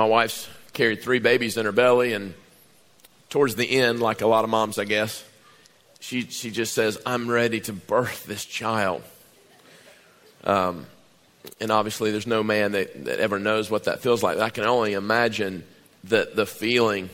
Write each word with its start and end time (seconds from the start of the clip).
my 0.00 0.06
wife's 0.06 0.48
carried 0.72 1.02
three 1.02 1.18
babies 1.18 1.58
in 1.58 1.66
her 1.66 1.72
belly, 1.72 2.14
and 2.14 2.32
towards 3.28 3.54
the 3.54 3.70
end, 3.70 4.00
like 4.00 4.22
a 4.22 4.26
lot 4.26 4.44
of 4.44 4.50
moms, 4.50 4.78
I 4.78 4.84
guess, 4.86 5.22
she, 5.98 6.22
she 6.22 6.50
just 6.50 6.72
says, 6.72 6.96
I'm 7.04 7.28
ready 7.28 7.60
to 7.60 7.74
birth 7.74 8.24
this 8.24 8.46
child. 8.46 9.02
Um, 10.42 10.86
and 11.60 11.70
obviously, 11.70 12.12
there's 12.12 12.26
no 12.26 12.42
man 12.42 12.72
that, 12.72 13.04
that 13.04 13.20
ever 13.20 13.38
knows 13.38 13.70
what 13.70 13.84
that 13.84 14.00
feels 14.00 14.22
like. 14.22 14.38
I 14.38 14.48
can 14.48 14.64
only 14.64 14.94
imagine 14.94 15.64
the, 16.02 16.30
the 16.34 16.46
feeling, 16.46 17.10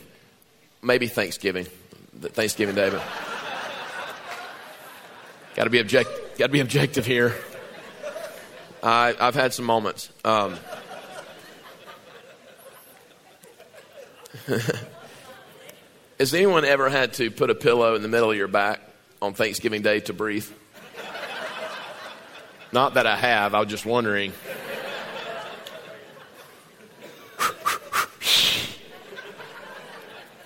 maybe 0.81 1.07
Thanksgiving, 1.07 1.67
Thanksgiving 2.21 2.75
Day, 2.75 2.89
but 2.89 3.03
got 5.57 5.65
to 5.65 5.69
be 5.69 5.79
object, 5.79 6.09
got 6.37 6.45
to 6.45 6.53
be 6.53 6.61
objective 6.61 7.05
here. 7.05 7.35
I, 8.81 9.13
I've 9.19 9.35
had 9.35 9.53
some 9.53 9.65
moments. 9.65 10.09
Um, 10.23 10.55
Has 16.19 16.33
anyone 16.33 16.65
ever 16.65 16.89
had 16.89 17.13
to 17.13 17.29
put 17.31 17.49
a 17.49 17.55
pillow 17.55 17.95
in 17.95 18.01
the 18.01 18.07
middle 18.07 18.31
of 18.31 18.37
your 18.37 18.47
back 18.47 18.81
on 19.21 19.33
Thanksgiving 19.33 19.81
Day 19.81 19.99
to 20.01 20.13
breathe? 20.13 20.47
Not 22.71 22.95
that 22.95 23.07
I 23.07 23.15
have, 23.15 23.53
I 23.53 23.59
was 23.59 23.69
just 23.69 23.85
wondering. 23.85 24.33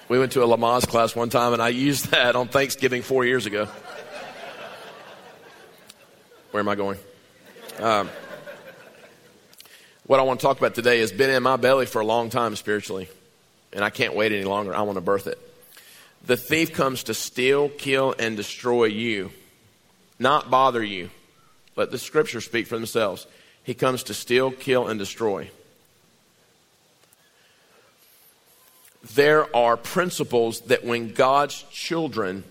we 0.08 0.20
went 0.20 0.34
to 0.34 0.44
a 0.44 0.46
Lamaze 0.46 0.88
class 0.88 1.16
one 1.16 1.30
time, 1.30 1.54
and 1.54 1.62
I 1.62 1.70
used 1.70 2.12
that 2.12 2.36
on 2.36 2.50
Thanksgiving 2.50 3.02
four 3.02 3.26
years 3.26 3.46
ago. 3.46 3.68
Where 6.52 6.60
am 6.60 6.68
I 6.68 6.76
going? 6.76 7.00
Um, 7.80 8.10
what 10.06 10.20
I 10.20 10.24
want 10.24 10.42
to 10.42 10.46
talk 10.46 10.58
about 10.58 10.76
today 10.76 11.00
has 11.00 11.14
been 11.14 11.30
in 11.30 11.42
my 11.42 11.56
belly 11.56 11.86
for 11.86 12.02
a 12.02 12.06
long 12.06 12.30
time 12.30 12.58
spiritually, 12.58 13.08
and 13.74 13.84
I 13.84 13.90
can't 13.90 14.16
wait 14.16 14.32
any 14.32 14.44
longer. 14.44 14.74
I 14.76 14.82
want 14.82 14.98
to 14.98 15.02
birth 15.02 15.28
it. 15.28 15.40
The 16.26 16.38
thief 16.38 16.74
comes 16.74 17.04
to 17.04 17.14
steal, 17.14 17.70
kill, 17.70 18.14
and 18.18 18.38
destroy 18.38 18.86
you, 18.86 19.32
not 20.20 20.52
bother 20.52 20.84
you. 20.84 21.10
Let 21.76 21.92
the 21.92 21.98
scriptures 21.98 22.46
speak 22.46 22.68
for 22.68 22.76
themselves. 22.76 23.26
He 23.64 23.74
comes 23.74 24.04
to 24.04 24.14
steal, 24.14 24.52
kill, 24.52 24.88
and 24.88 25.00
destroy. 25.00 25.50
There 29.16 29.54
are 29.56 29.78
principles 29.78 30.62
that 30.62 30.84
when 30.84 31.14
God's 31.14 31.64
children 31.72 32.44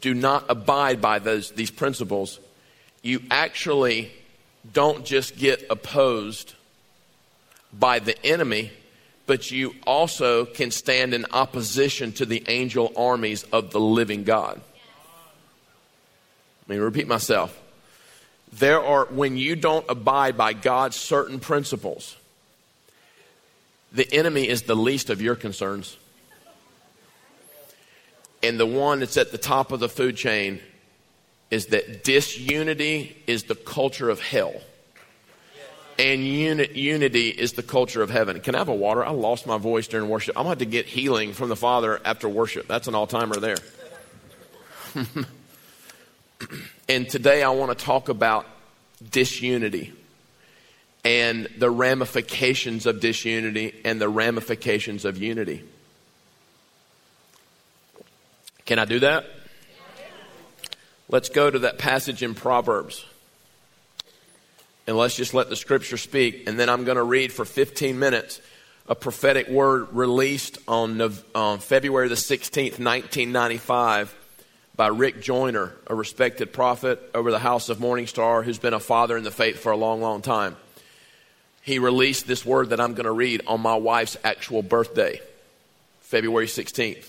do 0.00 0.12
not 0.12 0.46
abide 0.48 1.00
by 1.00 1.20
those, 1.20 1.52
these 1.52 1.70
principles, 1.70 2.40
you 3.02 3.22
actually 3.30 4.12
don't 4.72 5.04
just 5.04 5.36
get 5.36 5.64
opposed 5.70 6.54
by 7.72 8.00
the 8.00 8.20
enemy, 8.24 8.70
but 9.26 9.50
you 9.50 9.74
also 9.86 10.44
can 10.44 10.70
stand 10.70 11.14
in 11.14 11.26
opposition 11.32 12.12
to 12.12 12.26
the 12.26 12.42
angel 12.48 12.92
armies 12.96 13.44
of 13.44 13.70
the 13.70 13.80
living 13.80 14.24
God. 14.24 14.60
Let 16.68 16.76
me 16.76 16.82
repeat 16.82 17.06
myself. 17.06 17.58
There 18.52 18.82
are, 18.82 19.06
when 19.06 19.36
you 19.36 19.56
don't 19.56 19.86
abide 19.88 20.36
by 20.36 20.52
God's 20.52 20.96
certain 20.96 21.40
principles, 21.40 22.16
the 23.92 24.12
enemy 24.12 24.48
is 24.48 24.62
the 24.62 24.76
least 24.76 25.10
of 25.10 25.22
your 25.22 25.34
concerns. 25.34 25.96
And 28.42 28.58
the 28.58 28.66
one 28.66 29.00
that's 29.00 29.16
at 29.16 29.30
the 29.30 29.38
top 29.38 29.70
of 29.72 29.80
the 29.80 29.88
food 29.88 30.16
chain 30.16 30.60
is 31.50 31.66
that 31.66 32.02
disunity 32.02 33.22
is 33.26 33.44
the 33.44 33.54
culture 33.54 34.10
of 34.10 34.20
hell 34.20 34.54
and 35.98 36.26
uni- 36.26 36.68
unity 36.72 37.28
is 37.28 37.52
the 37.52 37.62
culture 37.62 38.02
of 38.02 38.10
heaven. 38.10 38.40
Can 38.40 38.54
I 38.54 38.58
have 38.58 38.68
a 38.68 38.74
water? 38.74 39.04
I 39.04 39.10
lost 39.10 39.46
my 39.46 39.58
voice 39.58 39.88
during 39.88 40.08
worship. 40.08 40.38
I'm 40.38 40.44
going 40.44 40.58
to 40.58 40.64
get 40.64 40.86
healing 40.86 41.32
from 41.32 41.48
the 41.48 41.56
Father 41.56 42.00
after 42.04 42.28
worship. 42.28 42.66
That's 42.66 42.88
an 42.88 42.94
all 42.94 43.06
timer 43.06 43.36
there. 43.36 43.56
and 46.88 47.08
today 47.08 47.42
I 47.42 47.50
want 47.50 47.76
to 47.76 47.84
talk 47.84 48.08
about 48.08 48.46
disunity 49.10 49.92
and 51.04 51.48
the 51.58 51.70
ramifications 51.70 52.86
of 52.86 53.00
disunity 53.00 53.80
and 53.84 54.00
the 54.00 54.08
ramifications 54.08 55.04
of 55.04 55.18
unity. 55.18 55.64
Can 58.64 58.78
I 58.78 58.84
do 58.84 59.00
that? 59.00 59.26
Let's 61.08 61.28
go 61.28 61.50
to 61.50 61.58
that 61.60 61.78
passage 61.78 62.22
in 62.22 62.34
Proverbs 62.34 63.04
and 64.86 64.96
let's 64.96 65.14
just 65.14 65.34
let 65.34 65.48
the 65.48 65.56
scripture 65.56 65.96
speak. 65.96 66.48
And 66.48 66.58
then 66.58 66.68
I'm 66.68 66.84
going 66.84 66.96
to 66.96 67.02
read 67.02 67.32
for 67.32 67.44
15 67.44 67.98
minutes 67.98 68.40
a 68.88 68.94
prophetic 68.94 69.48
word 69.48 69.88
released 69.92 70.58
on, 70.66 71.00
on 71.34 71.58
February 71.58 72.08
the 72.08 72.14
16th, 72.14 72.78
1995 72.78 74.14
by 74.74 74.88
Rick 74.88 75.22
Joyner, 75.22 75.72
a 75.86 75.94
respected 75.94 76.52
prophet 76.52 77.00
over 77.14 77.30
the 77.30 77.38
house 77.38 77.68
of 77.68 77.78
Morning 77.78 78.06
Star 78.06 78.42
who's 78.42 78.58
been 78.58 78.74
a 78.74 78.80
father 78.80 79.16
in 79.16 79.24
the 79.24 79.30
faith 79.30 79.58
for 79.58 79.70
a 79.70 79.76
long, 79.76 80.00
long 80.00 80.22
time. 80.22 80.56
He 81.62 81.78
released 81.78 82.26
this 82.26 82.44
word 82.44 82.70
that 82.70 82.80
I'm 82.80 82.94
going 82.94 83.04
to 83.04 83.12
read 83.12 83.42
on 83.46 83.60
my 83.60 83.76
wife's 83.76 84.16
actual 84.24 84.62
birthday, 84.62 85.20
February 86.00 86.46
16th. 86.46 87.08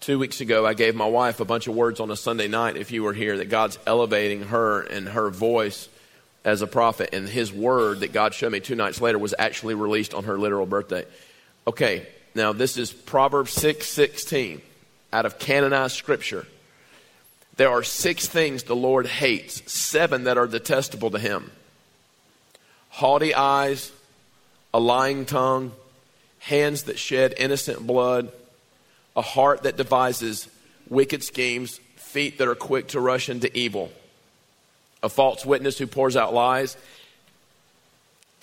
Two 0.00 0.18
weeks 0.18 0.42
ago, 0.42 0.66
I 0.66 0.74
gave 0.74 0.94
my 0.94 1.06
wife 1.06 1.40
a 1.40 1.46
bunch 1.46 1.66
of 1.66 1.74
words 1.74 2.00
on 2.00 2.10
a 2.10 2.16
Sunday 2.16 2.48
night, 2.48 2.76
if 2.76 2.90
you 2.90 3.02
were 3.02 3.14
here, 3.14 3.38
that 3.38 3.48
God's 3.48 3.78
elevating 3.86 4.42
her 4.42 4.82
and 4.82 5.08
her 5.08 5.30
voice 5.30 5.88
as 6.46 6.62
a 6.62 6.66
prophet, 6.66 7.10
and 7.12 7.28
his 7.28 7.52
word 7.52 8.00
that 8.00 8.12
God 8.12 8.32
showed 8.32 8.52
me 8.52 8.60
two 8.60 8.76
nights 8.76 9.00
later 9.00 9.18
was 9.18 9.34
actually 9.36 9.74
released 9.74 10.14
on 10.14 10.24
her 10.24 10.38
literal 10.38 10.64
birthday. 10.64 11.04
Okay, 11.66 12.06
now 12.36 12.52
this 12.52 12.78
is 12.78 12.92
Proverbs 12.92 13.52
6 13.52 13.86
16 13.86 14.62
out 15.12 15.26
of 15.26 15.40
canonized 15.40 15.96
scripture. 15.96 16.46
There 17.56 17.70
are 17.70 17.82
six 17.82 18.28
things 18.28 18.62
the 18.62 18.76
Lord 18.76 19.06
hates, 19.06 19.70
seven 19.70 20.24
that 20.24 20.38
are 20.38 20.46
detestable 20.46 21.10
to 21.10 21.18
him 21.18 21.50
haughty 22.90 23.34
eyes, 23.34 23.92
a 24.72 24.80
lying 24.80 25.26
tongue, 25.26 25.72
hands 26.38 26.84
that 26.84 26.98
shed 26.98 27.34
innocent 27.36 27.86
blood, 27.86 28.30
a 29.16 29.20
heart 29.20 29.64
that 29.64 29.76
devises 29.76 30.48
wicked 30.88 31.22
schemes, 31.22 31.78
feet 31.96 32.38
that 32.38 32.48
are 32.48 32.54
quick 32.54 32.88
to 32.88 33.00
rush 33.00 33.28
into 33.28 33.54
evil 33.58 33.90
a 35.02 35.08
false 35.08 35.44
witness 35.44 35.78
who 35.78 35.86
pours 35.86 36.16
out 36.16 36.34
lies, 36.34 36.76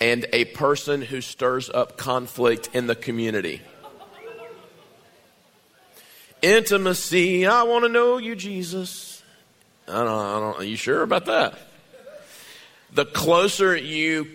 and 0.00 0.26
a 0.32 0.44
person 0.46 1.02
who 1.02 1.20
stirs 1.20 1.70
up 1.70 1.96
conflict 1.96 2.70
in 2.72 2.86
the 2.86 2.94
community. 2.94 3.60
Intimacy, 6.42 7.46
I 7.46 7.62
want 7.62 7.84
to 7.84 7.88
know 7.88 8.18
you, 8.18 8.36
Jesus. 8.36 9.22
I 9.88 9.92
don't, 9.92 10.08
I 10.08 10.40
don't, 10.40 10.60
are 10.60 10.64
you 10.64 10.76
sure 10.76 11.02
about 11.02 11.26
that? 11.26 11.58
The 12.92 13.06
closer 13.06 13.74
you, 13.74 14.28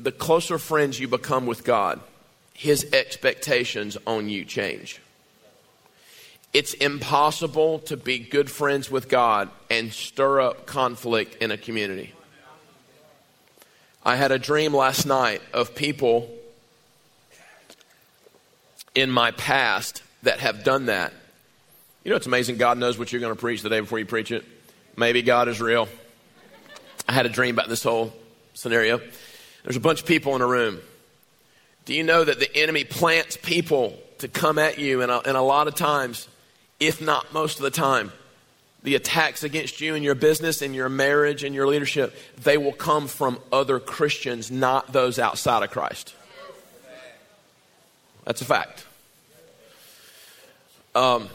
the 0.00 0.12
closer 0.12 0.58
friends 0.58 0.98
you 0.98 1.06
become 1.06 1.46
with 1.46 1.64
God, 1.64 2.00
His 2.54 2.86
expectations 2.92 3.96
on 4.06 4.28
you 4.28 4.44
change. 4.44 5.00
It's 6.52 6.72
impossible 6.74 7.80
to 7.80 7.96
be 7.96 8.18
good 8.18 8.50
friends 8.50 8.90
with 8.90 9.08
God 9.08 9.50
and 9.70 9.92
stir 9.92 10.40
up 10.40 10.66
conflict 10.66 11.42
in 11.42 11.50
a 11.50 11.58
community. 11.58 12.14
I 14.02 14.16
had 14.16 14.32
a 14.32 14.38
dream 14.38 14.74
last 14.74 15.04
night 15.04 15.42
of 15.52 15.74
people 15.74 16.30
in 18.94 19.10
my 19.10 19.30
past 19.32 20.02
that 20.22 20.40
have 20.40 20.64
done 20.64 20.86
that. 20.86 21.12
You 22.04 22.10
know, 22.10 22.16
it's 22.16 22.26
amazing. 22.26 22.56
God 22.56 22.78
knows 22.78 22.98
what 22.98 23.12
you're 23.12 23.20
going 23.20 23.34
to 23.34 23.40
preach 23.40 23.60
the 23.60 23.68
day 23.68 23.80
before 23.80 23.98
you 23.98 24.06
preach 24.06 24.32
it. 24.32 24.44
Maybe 24.96 25.20
God 25.20 25.48
is 25.48 25.60
real. 25.60 25.88
I 27.06 27.12
had 27.12 27.26
a 27.26 27.28
dream 27.28 27.54
about 27.54 27.68
this 27.68 27.82
whole 27.82 28.12
scenario. 28.54 29.00
There's 29.62 29.76
a 29.76 29.80
bunch 29.80 30.00
of 30.00 30.06
people 30.06 30.34
in 30.34 30.40
a 30.40 30.46
room. 30.46 30.80
Do 31.84 31.94
you 31.94 32.02
know 32.02 32.24
that 32.24 32.38
the 32.40 32.54
enemy 32.56 32.84
plants 32.84 33.36
people 33.36 33.98
to 34.18 34.28
come 34.28 34.58
at 34.58 34.78
you? 34.78 35.02
And 35.02 35.12
a, 35.12 35.20
and 35.20 35.36
a 35.36 35.42
lot 35.42 35.68
of 35.68 35.74
times, 35.74 36.28
if 36.80 37.00
not 37.00 37.32
most 37.32 37.58
of 37.58 37.62
the 37.62 37.70
time, 37.70 38.12
the 38.82 38.94
attacks 38.94 39.42
against 39.42 39.80
you 39.80 39.94
and 39.94 40.04
your 40.04 40.14
business 40.14 40.62
and 40.62 40.74
your 40.74 40.88
marriage 40.88 41.42
and 41.42 41.54
your 41.54 41.66
leadership, 41.66 42.16
they 42.42 42.56
will 42.56 42.72
come 42.72 43.08
from 43.08 43.38
other 43.52 43.80
Christians, 43.80 44.50
not 44.50 44.92
those 44.92 45.18
outside 45.18 45.62
of 45.62 45.70
Christ. 45.70 46.14
That's 48.24 48.40
a 48.40 48.44
fact. 48.44 48.86
Um, 50.94 51.28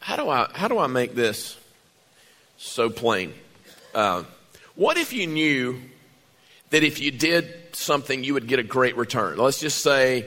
how 0.00 0.16
do 0.16 0.28
I 0.28 0.48
how 0.54 0.68
do 0.68 0.78
I 0.78 0.86
make 0.86 1.14
this 1.14 1.56
so 2.56 2.90
plain? 2.90 3.34
Uh, 3.94 4.24
what 4.74 4.96
if 4.96 5.12
you 5.12 5.26
knew 5.26 5.80
that 6.70 6.82
if 6.82 7.00
you 7.00 7.10
did 7.10 7.74
something, 7.74 8.24
you 8.24 8.34
would 8.34 8.46
get 8.46 8.58
a 8.58 8.62
great 8.62 8.96
return? 8.96 9.38
Let's 9.38 9.60
just 9.60 9.82
say 9.82 10.26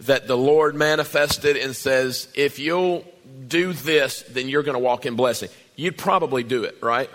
that 0.00 0.26
the 0.26 0.36
Lord 0.36 0.74
manifested 0.74 1.56
and 1.56 1.74
says, 1.76 2.28
if 2.34 2.58
you'll 2.58 3.04
do 3.48 3.72
this, 3.72 4.22
then 4.28 4.48
you're 4.48 4.62
going 4.62 4.74
to 4.74 4.80
walk 4.80 5.06
in 5.06 5.16
blessing. 5.16 5.48
You'd 5.76 5.98
probably 5.98 6.42
do 6.42 6.64
it, 6.64 6.78
right? 6.82 7.10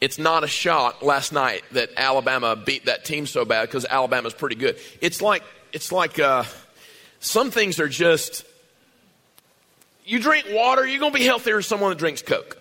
It's 0.00 0.18
not 0.18 0.44
a 0.44 0.46
shock 0.46 1.02
last 1.02 1.32
night 1.32 1.62
that 1.72 1.90
Alabama 1.96 2.56
beat 2.56 2.86
that 2.86 3.04
team 3.04 3.26
so 3.26 3.44
bad 3.44 3.68
because 3.68 3.86
Alabama's 3.86 4.34
pretty 4.34 4.56
good. 4.56 4.76
It's 5.00 5.22
like, 5.22 5.42
it's 5.72 5.92
like 5.92 6.18
uh, 6.18 6.44
some 7.20 7.50
things 7.50 7.80
are 7.80 7.88
just, 7.88 8.44
you 10.04 10.18
drink 10.18 10.46
water, 10.50 10.86
you're 10.86 11.00
going 11.00 11.12
to 11.12 11.18
be 11.18 11.24
healthier 11.24 11.54
than 11.54 11.62
someone 11.62 11.90
that 11.90 11.98
drinks 11.98 12.22
Coke. 12.22 12.60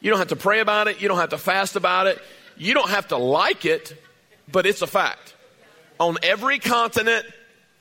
You 0.00 0.10
don't 0.10 0.18
have 0.18 0.28
to 0.28 0.36
pray 0.36 0.60
about 0.60 0.88
it, 0.88 1.00
you 1.00 1.08
don't 1.08 1.18
have 1.18 1.30
to 1.30 1.38
fast 1.38 1.74
about 1.74 2.06
it, 2.06 2.22
you 2.56 2.74
don't 2.74 2.90
have 2.90 3.08
to 3.08 3.16
like 3.16 3.64
it, 3.64 4.00
but 4.50 4.66
it's 4.66 4.82
a 4.82 4.86
fact. 4.86 5.34
On 5.98 6.16
every 6.22 6.58
continent 6.58 7.26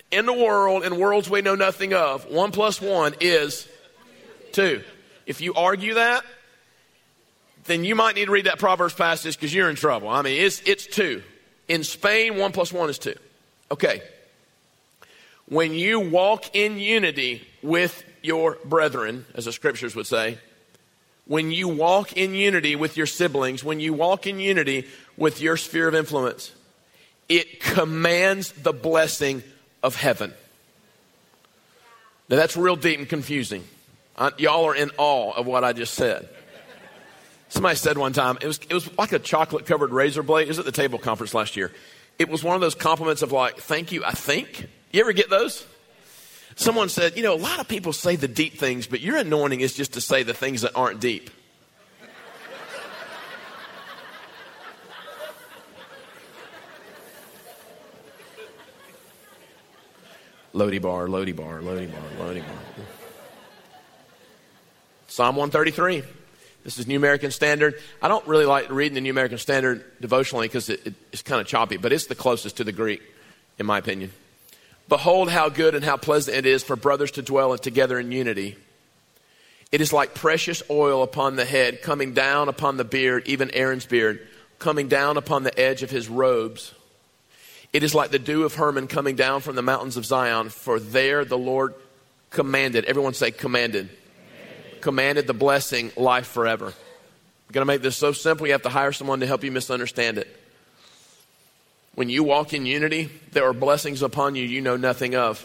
in 0.09 0.25
the 0.25 0.33
world, 0.33 0.83
in 0.83 0.97
worlds 0.97 1.29
we 1.29 1.41
know 1.41 1.55
nothing 1.55 1.93
of, 1.93 2.25
one 2.31 2.51
plus 2.51 2.81
one 2.81 3.13
is 3.19 3.67
two. 4.55 4.83
If 5.25 5.41
you 5.41 5.53
argue 5.53 5.95
that, 5.95 6.23
then 7.65 7.83
you 7.83 7.95
might 7.95 8.15
need 8.15 8.25
to 8.25 8.31
read 8.31 8.45
that 8.45 8.59
Proverbs 8.59 8.93
passage 8.93 9.35
because 9.35 9.53
you're 9.53 9.69
in 9.69 9.75
trouble. 9.75 10.07
I 10.07 10.21
mean, 10.21 10.41
it's, 10.41 10.61
it's 10.65 10.87
two. 10.87 11.21
In 11.67 11.83
Spain, 11.83 12.37
one 12.37 12.51
plus 12.51 12.71
one 12.71 12.89
is 12.89 12.97
two. 12.97 13.15
Okay. 13.71 14.01
When 15.47 15.73
you 15.73 15.99
walk 15.99 16.55
in 16.55 16.77
unity 16.77 17.47
with 17.61 18.03
your 18.21 18.57
brethren, 18.65 19.25
as 19.35 19.45
the 19.45 19.51
scriptures 19.51 19.95
would 19.95 20.07
say, 20.07 20.37
when 21.25 21.51
you 21.51 21.67
walk 21.67 22.13
in 22.13 22.35
unity 22.35 22.75
with 22.75 22.97
your 22.97 23.07
siblings, 23.07 23.63
when 23.63 23.79
you 23.79 23.93
walk 23.93 24.27
in 24.27 24.39
unity 24.39 24.87
with 25.17 25.41
your 25.41 25.57
sphere 25.57 25.87
of 25.87 25.95
influence, 25.95 26.51
it 27.27 27.59
commands 27.59 28.51
the 28.51 28.73
blessing 28.73 29.43
of 29.81 29.95
heaven. 29.95 30.33
Now 32.29 32.35
that's 32.37 32.55
real 32.55 32.75
deep 32.75 32.99
and 32.99 33.09
confusing. 33.09 33.63
I, 34.17 34.31
y'all 34.37 34.65
are 34.65 34.75
in 34.75 34.91
awe 34.97 35.31
of 35.33 35.45
what 35.45 35.63
I 35.63 35.73
just 35.73 35.93
said. 35.93 36.29
Somebody 37.49 37.75
said 37.75 37.97
one 37.97 38.13
time, 38.13 38.37
it 38.41 38.47
was, 38.47 38.59
it 38.69 38.73
was 38.73 38.97
like 38.97 39.11
a 39.11 39.19
chocolate 39.19 39.65
covered 39.65 39.91
razor 39.91 40.23
blade. 40.23 40.43
It 40.43 40.49
was 40.49 40.59
at 40.59 40.65
the 40.65 40.71
table 40.71 40.99
conference 40.99 41.33
last 41.33 41.55
year. 41.55 41.71
It 42.17 42.29
was 42.29 42.43
one 42.43 42.55
of 42.55 42.61
those 42.61 42.75
compliments 42.75 43.21
of 43.21 43.31
like, 43.31 43.57
thank 43.57 43.91
you, 43.91 44.03
I 44.03 44.11
think. 44.11 44.67
You 44.91 45.01
ever 45.01 45.13
get 45.13 45.29
those? 45.29 45.65
Someone 46.55 46.87
said, 46.87 47.17
you 47.17 47.23
know, 47.23 47.33
a 47.33 47.37
lot 47.37 47.59
of 47.59 47.67
people 47.67 47.91
say 47.91 48.15
the 48.15 48.29
deep 48.29 48.57
things, 48.57 48.87
but 48.87 49.01
your 49.01 49.17
anointing 49.17 49.59
is 49.59 49.73
just 49.73 49.93
to 49.93 50.01
say 50.01 50.23
the 50.23 50.33
things 50.33 50.61
that 50.61 50.71
aren't 50.73 51.01
deep. 51.01 51.29
Lo 60.53 60.69
Debar, 60.69 61.09
Lo 61.09 61.25
Debar, 61.25 61.61
Lo 61.61 61.77
Debar, 61.77 62.01
Lo 62.17 62.33
Debar. 62.33 62.55
Psalm 65.15 65.37
133. 65.37 66.03
This 66.65 66.77
is 66.77 66.87
New 66.87 66.97
American 66.97 67.31
Standard. 67.31 67.79
I 68.01 68.09
don't 68.09 68.27
really 68.27 68.43
like 68.43 68.69
reading 68.69 68.95
the 68.95 68.99
New 68.99 69.11
American 69.11 69.37
Standard 69.37 69.85
devotionally 70.01 70.49
because 70.49 70.67
it, 70.67 70.85
it, 70.85 70.93
it's 71.13 71.21
kind 71.21 71.39
of 71.39 71.47
choppy, 71.47 71.77
but 71.77 71.93
it's 71.93 72.07
the 72.07 72.15
closest 72.15 72.57
to 72.57 72.65
the 72.65 72.73
Greek, 72.73 73.01
in 73.57 73.65
my 73.65 73.77
opinion. 73.77 74.11
Behold, 74.89 75.29
how 75.29 75.47
good 75.47 75.73
and 75.73 75.85
how 75.85 75.95
pleasant 75.95 76.35
it 76.35 76.45
is 76.45 76.65
for 76.65 76.75
brothers 76.75 77.11
to 77.11 77.21
dwell 77.21 77.57
together 77.57 77.97
in 77.97 78.11
unity. 78.11 78.57
It 79.71 79.79
is 79.79 79.93
like 79.93 80.15
precious 80.15 80.61
oil 80.69 81.01
upon 81.01 81.37
the 81.37 81.45
head, 81.45 81.81
coming 81.81 82.13
down 82.13 82.49
upon 82.49 82.75
the 82.75 82.83
beard, 82.83 83.25
even 83.25 83.49
Aaron's 83.51 83.85
beard, 83.85 84.19
coming 84.59 84.89
down 84.89 85.15
upon 85.15 85.43
the 85.43 85.57
edge 85.57 85.81
of 85.81 85.91
his 85.91 86.09
robes. 86.09 86.73
It 87.71 87.83
is 87.83 87.95
like 87.95 88.11
the 88.11 88.19
dew 88.19 88.43
of 88.43 88.55
Hermon 88.55 88.87
coming 88.87 89.15
down 89.15 89.39
from 89.39 89.55
the 89.55 89.61
mountains 89.61 89.95
of 89.95 90.05
Zion, 90.05 90.49
for 90.49 90.77
there 90.77 91.23
the 91.23 91.37
Lord 91.37 91.73
commanded. 92.31 92.83
Everyone 92.83 93.13
say, 93.13 93.31
commanded 93.31 93.89
commanded 94.85 95.25
the 95.25 95.33
blessing, 95.33 95.91
life 95.97 96.27
forever. 96.27 96.67
I'm 96.67 97.51
going 97.51 97.63
to 97.63 97.65
make 97.65 97.81
this 97.81 97.97
so 97.97 98.11
simple, 98.11 98.45
you 98.45 98.53
have 98.53 98.61
to 98.61 98.69
hire 98.69 98.91
someone 98.91 99.19
to 99.21 99.25
help 99.25 99.43
you 99.43 99.51
misunderstand 99.51 100.19
it. 100.19 100.27
When 101.95 102.07
you 102.07 102.23
walk 102.23 102.53
in 102.53 102.67
unity, 102.67 103.09
there 103.31 103.49
are 103.49 103.53
blessings 103.53 104.03
upon 104.03 104.35
you 104.35 104.43
you 104.43 104.61
know 104.61 104.77
nothing 104.77 105.15
of. 105.15 105.43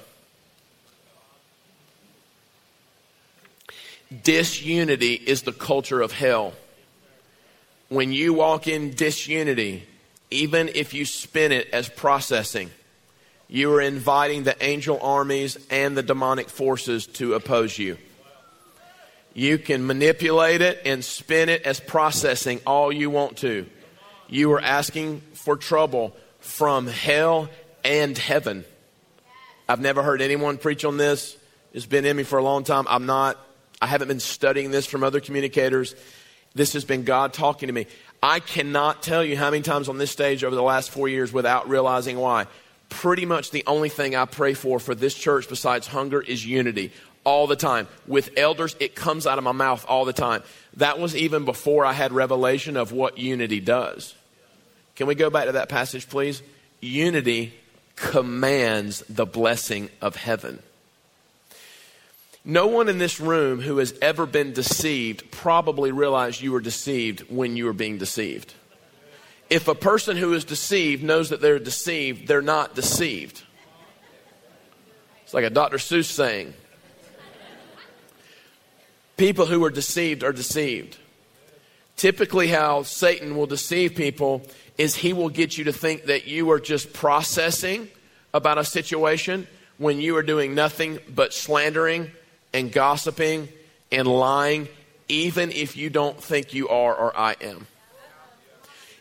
Disunity 4.22 5.14
is 5.14 5.40
the 5.40 5.52
culture 5.52 6.02
of 6.02 6.12
hell. 6.12 6.52
When 7.88 8.12
you 8.12 8.34
walk 8.34 8.68
in 8.68 8.90
disunity, 8.90 9.86
even 10.30 10.68
if 10.74 10.92
you 10.92 11.06
spin 11.06 11.50
it 11.50 11.70
as 11.72 11.88
processing, 11.88 12.70
you 13.48 13.72
are 13.72 13.80
inviting 13.80 14.42
the 14.42 14.62
angel 14.62 14.98
armies 15.00 15.56
and 15.70 15.96
the 15.96 16.02
demonic 16.02 16.50
forces 16.50 17.06
to 17.06 17.32
oppose 17.32 17.78
you. 17.78 17.96
You 19.32 19.58
can 19.58 19.86
manipulate 19.86 20.60
it 20.60 20.82
and 20.84 21.04
spin 21.04 21.48
it 21.48 21.62
as 21.62 21.78
processing 21.78 22.60
all 22.66 22.92
you 22.92 23.10
want 23.10 23.38
to. 23.38 23.66
You 24.28 24.52
are 24.52 24.60
asking 24.60 25.20
for 25.34 25.56
trouble 25.56 26.16
from 26.40 26.86
hell 26.86 27.48
and 27.84 28.16
heaven. 28.16 28.64
I've 29.68 29.80
never 29.80 30.02
heard 30.02 30.20
anyone 30.20 30.58
preach 30.58 30.84
on 30.84 30.96
this. 30.96 31.36
It's 31.72 31.86
been 31.86 32.04
in 32.04 32.16
me 32.16 32.24
for 32.24 32.38
a 32.38 32.42
long 32.42 32.64
time. 32.64 32.86
I'm 32.88 33.06
not, 33.06 33.38
I 33.80 33.86
haven't 33.86 34.08
been 34.08 34.20
studying 34.20 34.72
this 34.72 34.86
from 34.86 35.04
other 35.04 35.20
communicators. 35.20 35.94
This 36.54 36.72
has 36.72 36.84
been 36.84 37.04
God 37.04 37.32
talking 37.32 37.68
to 37.68 37.72
me. 37.72 37.86
I 38.22 38.40
cannot 38.40 39.02
tell 39.02 39.24
you 39.24 39.36
how 39.36 39.50
many 39.50 39.62
times 39.62 39.88
on 39.88 39.98
this 39.98 40.10
stage 40.10 40.42
over 40.42 40.56
the 40.56 40.62
last 40.62 40.90
four 40.90 41.08
years 41.08 41.32
without 41.32 41.68
realizing 41.68 42.18
why. 42.18 42.46
Pretty 42.88 43.24
much 43.24 43.52
the 43.52 43.62
only 43.68 43.88
thing 43.88 44.16
I 44.16 44.24
pray 44.24 44.54
for 44.54 44.80
for 44.80 44.96
this 44.96 45.14
church 45.14 45.48
besides 45.48 45.86
hunger 45.86 46.20
is 46.20 46.44
unity 46.44 46.92
all 47.24 47.46
the 47.46 47.56
time. 47.56 47.88
With 48.06 48.30
elders, 48.36 48.76
it 48.80 48.94
comes 48.94 49.26
out 49.26 49.38
of 49.38 49.44
my 49.44 49.52
mouth 49.52 49.84
all 49.88 50.04
the 50.04 50.12
time. 50.12 50.42
That 50.76 50.98
was 50.98 51.16
even 51.16 51.44
before 51.44 51.84
I 51.84 51.92
had 51.92 52.12
revelation 52.12 52.76
of 52.76 52.92
what 52.92 53.18
unity 53.18 53.60
does. 53.60 54.14
Can 54.96 55.06
we 55.06 55.14
go 55.14 55.30
back 55.30 55.46
to 55.46 55.52
that 55.52 55.68
passage, 55.68 56.08
please? 56.08 56.42
Unity 56.80 57.54
commands 57.96 59.02
the 59.08 59.26
blessing 59.26 59.90
of 60.00 60.16
heaven. 60.16 60.62
No 62.44 62.66
one 62.66 62.88
in 62.88 62.98
this 62.98 63.20
room 63.20 63.60
who 63.60 63.78
has 63.78 63.92
ever 64.00 64.24
been 64.24 64.52
deceived 64.52 65.30
probably 65.30 65.92
realized 65.92 66.40
you 66.40 66.52
were 66.52 66.60
deceived 66.60 67.20
when 67.30 67.56
you 67.56 67.66
were 67.66 67.74
being 67.74 67.98
deceived. 67.98 68.54
If 69.50 69.68
a 69.68 69.74
person 69.74 70.16
who 70.16 70.32
is 70.32 70.44
deceived 70.44 71.02
knows 71.02 71.30
that 71.30 71.40
they're 71.40 71.58
deceived, 71.58 72.28
they're 72.28 72.40
not 72.40 72.74
deceived. 72.74 73.42
It's 75.24 75.34
like 75.34 75.44
a 75.44 75.50
Dr. 75.50 75.76
Seuss 75.76 76.06
saying 76.06 76.54
People 79.20 79.44
who 79.44 79.62
are 79.64 79.70
deceived 79.70 80.24
are 80.24 80.32
deceived. 80.32 80.96
Typically, 81.98 82.48
how 82.48 82.84
Satan 82.84 83.36
will 83.36 83.44
deceive 83.44 83.94
people 83.94 84.40
is 84.78 84.96
he 84.96 85.12
will 85.12 85.28
get 85.28 85.58
you 85.58 85.64
to 85.64 85.74
think 85.74 86.06
that 86.06 86.26
you 86.26 86.50
are 86.52 86.58
just 86.58 86.94
processing 86.94 87.90
about 88.32 88.56
a 88.56 88.64
situation 88.64 89.46
when 89.76 90.00
you 90.00 90.16
are 90.16 90.22
doing 90.22 90.54
nothing 90.54 91.00
but 91.14 91.34
slandering 91.34 92.10
and 92.54 92.72
gossiping 92.72 93.50
and 93.92 94.08
lying, 94.08 94.68
even 95.08 95.52
if 95.52 95.76
you 95.76 95.90
don't 95.90 96.18
think 96.18 96.54
you 96.54 96.70
are 96.70 96.94
or 96.94 97.14
I 97.14 97.36
am. 97.42 97.66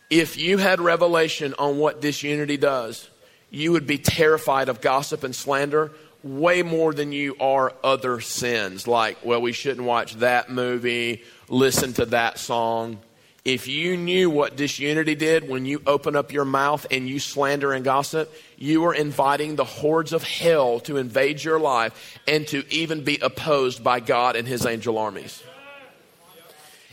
If 0.10 0.38
you 0.38 0.58
had 0.58 0.82
revelation 0.82 1.56
on 1.58 1.78
what 1.78 2.02
disunity 2.02 2.58
does, 2.58 3.10
you 3.52 3.72
would 3.72 3.88
be 3.88 3.98
terrified 3.98 4.68
of 4.68 4.82
gossip 4.82 5.24
and 5.24 5.34
slander 5.34 5.94
way 6.24 6.64
more 6.64 6.94
than 6.94 7.12
you 7.12 7.36
are 7.40 7.74
other 7.84 8.20
sins, 8.20 8.88
like, 8.88 9.18
well, 9.24 9.42
we 9.42 9.54
shouldn't 9.54 9.86
watch 9.86 10.16
that 10.16 10.50
movie, 10.50 11.24
listen 11.48 11.94
to 11.94 12.06
that 12.08 12.40
song. 12.40 13.00
If 13.46 13.68
you 13.68 13.96
knew 13.96 14.30
what 14.30 14.58
disunity 14.58 15.16
did 15.16 15.48
when 15.48 15.66
you 15.66 15.82
open 15.88 16.16
up 16.16 16.34
your 16.34 16.44
mouth 16.46 16.86
and 16.92 17.08
you 17.08 17.20
slander 17.20 17.72
and 17.72 17.86
gossip, 17.86 18.32
you 18.58 18.84
are 18.86 18.94
inviting 18.94 19.56
the 19.56 19.64
hordes 19.64 20.12
of 20.12 20.24
hell 20.24 20.82
to 20.82 20.98
invade 20.98 21.44
your 21.44 21.60
life 21.60 22.20
and 22.28 22.46
to 22.50 22.64
even 22.70 23.04
be 23.04 23.18
opposed 23.22 23.82
by 23.82 24.02
God 24.02 24.36
and 24.36 24.48
his 24.48 24.66
angel 24.66 24.98
armies. 24.98 25.42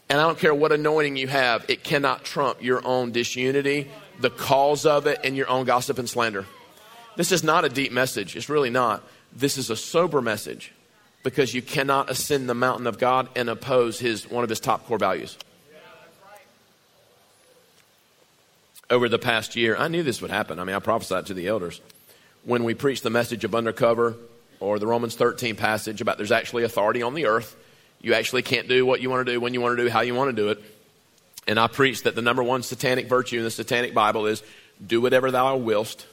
And 0.08 0.20
I 0.20 0.22
don't 0.22 0.38
care 0.38 0.54
what 0.54 0.70
anointing 0.70 1.16
you 1.16 1.26
have, 1.26 1.68
it 1.68 1.82
cannot 1.82 2.24
trump 2.24 2.62
your 2.62 2.86
own 2.86 3.10
disunity, 3.10 3.90
the 4.20 4.30
cause 4.30 4.86
of 4.86 5.08
it, 5.08 5.18
and 5.24 5.36
your 5.36 5.48
own 5.50 5.66
gossip 5.66 5.98
and 5.98 6.08
slander. 6.08 6.46
This 7.16 7.32
is 7.32 7.42
not 7.42 7.64
a 7.64 7.68
deep 7.68 7.92
message. 7.92 8.36
It's 8.36 8.48
really 8.48 8.70
not. 8.70 9.02
This 9.36 9.58
is 9.58 9.68
a 9.68 9.76
sober 9.76 10.22
message 10.22 10.72
because 11.22 11.52
you 11.52 11.60
cannot 11.60 12.08
ascend 12.10 12.48
the 12.48 12.54
mountain 12.54 12.86
of 12.86 12.98
God 12.98 13.28
and 13.36 13.50
oppose 13.50 13.98
his, 13.98 14.30
one 14.30 14.44
of 14.44 14.48
his 14.48 14.60
top 14.60 14.86
core 14.86 14.96
values. 14.96 15.36
Over 18.88 19.10
the 19.10 19.18
past 19.18 19.54
year, 19.54 19.76
I 19.76 19.88
knew 19.88 20.02
this 20.02 20.22
would 20.22 20.30
happen. 20.30 20.58
I 20.58 20.64
mean, 20.64 20.74
I 20.74 20.78
prophesied 20.78 21.26
to 21.26 21.34
the 21.34 21.48
elders. 21.48 21.82
When 22.44 22.64
we 22.64 22.72
preached 22.72 23.02
the 23.02 23.10
message 23.10 23.44
of 23.44 23.54
undercover 23.54 24.16
or 24.58 24.78
the 24.78 24.86
Romans 24.86 25.16
13 25.16 25.54
passage 25.54 26.00
about 26.00 26.16
there's 26.16 26.32
actually 26.32 26.62
authority 26.62 27.02
on 27.02 27.12
the 27.12 27.26
earth, 27.26 27.56
you 28.00 28.14
actually 28.14 28.42
can't 28.42 28.68
do 28.68 28.86
what 28.86 29.02
you 29.02 29.10
want 29.10 29.26
to 29.26 29.32
do 29.32 29.38
when 29.38 29.52
you 29.52 29.60
want 29.60 29.76
to 29.76 29.84
do, 29.84 29.90
how 29.90 30.00
you 30.00 30.14
want 30.14 30.34
to 30.34 30.42
do 30.42 30.48
it. 30.48 30.62
And 31.46 31.60
I 31.60 31.66
preached 31.66 32.04
that 32.04 32.14
the 32.14 32.22
number 32.22 32.42
one 32.42 32.62
satanic 32.62 33.06
virtue 33.06 33.36
in 33.36 33.44
the 33.44 33.50
satanic 33.50 33.92
Bible 33.92 34.24
is 34.24 34.42
do 34.84 35.02
whatever 35.02 35.30
thou 35.30 35.58
willst 35.58 36.06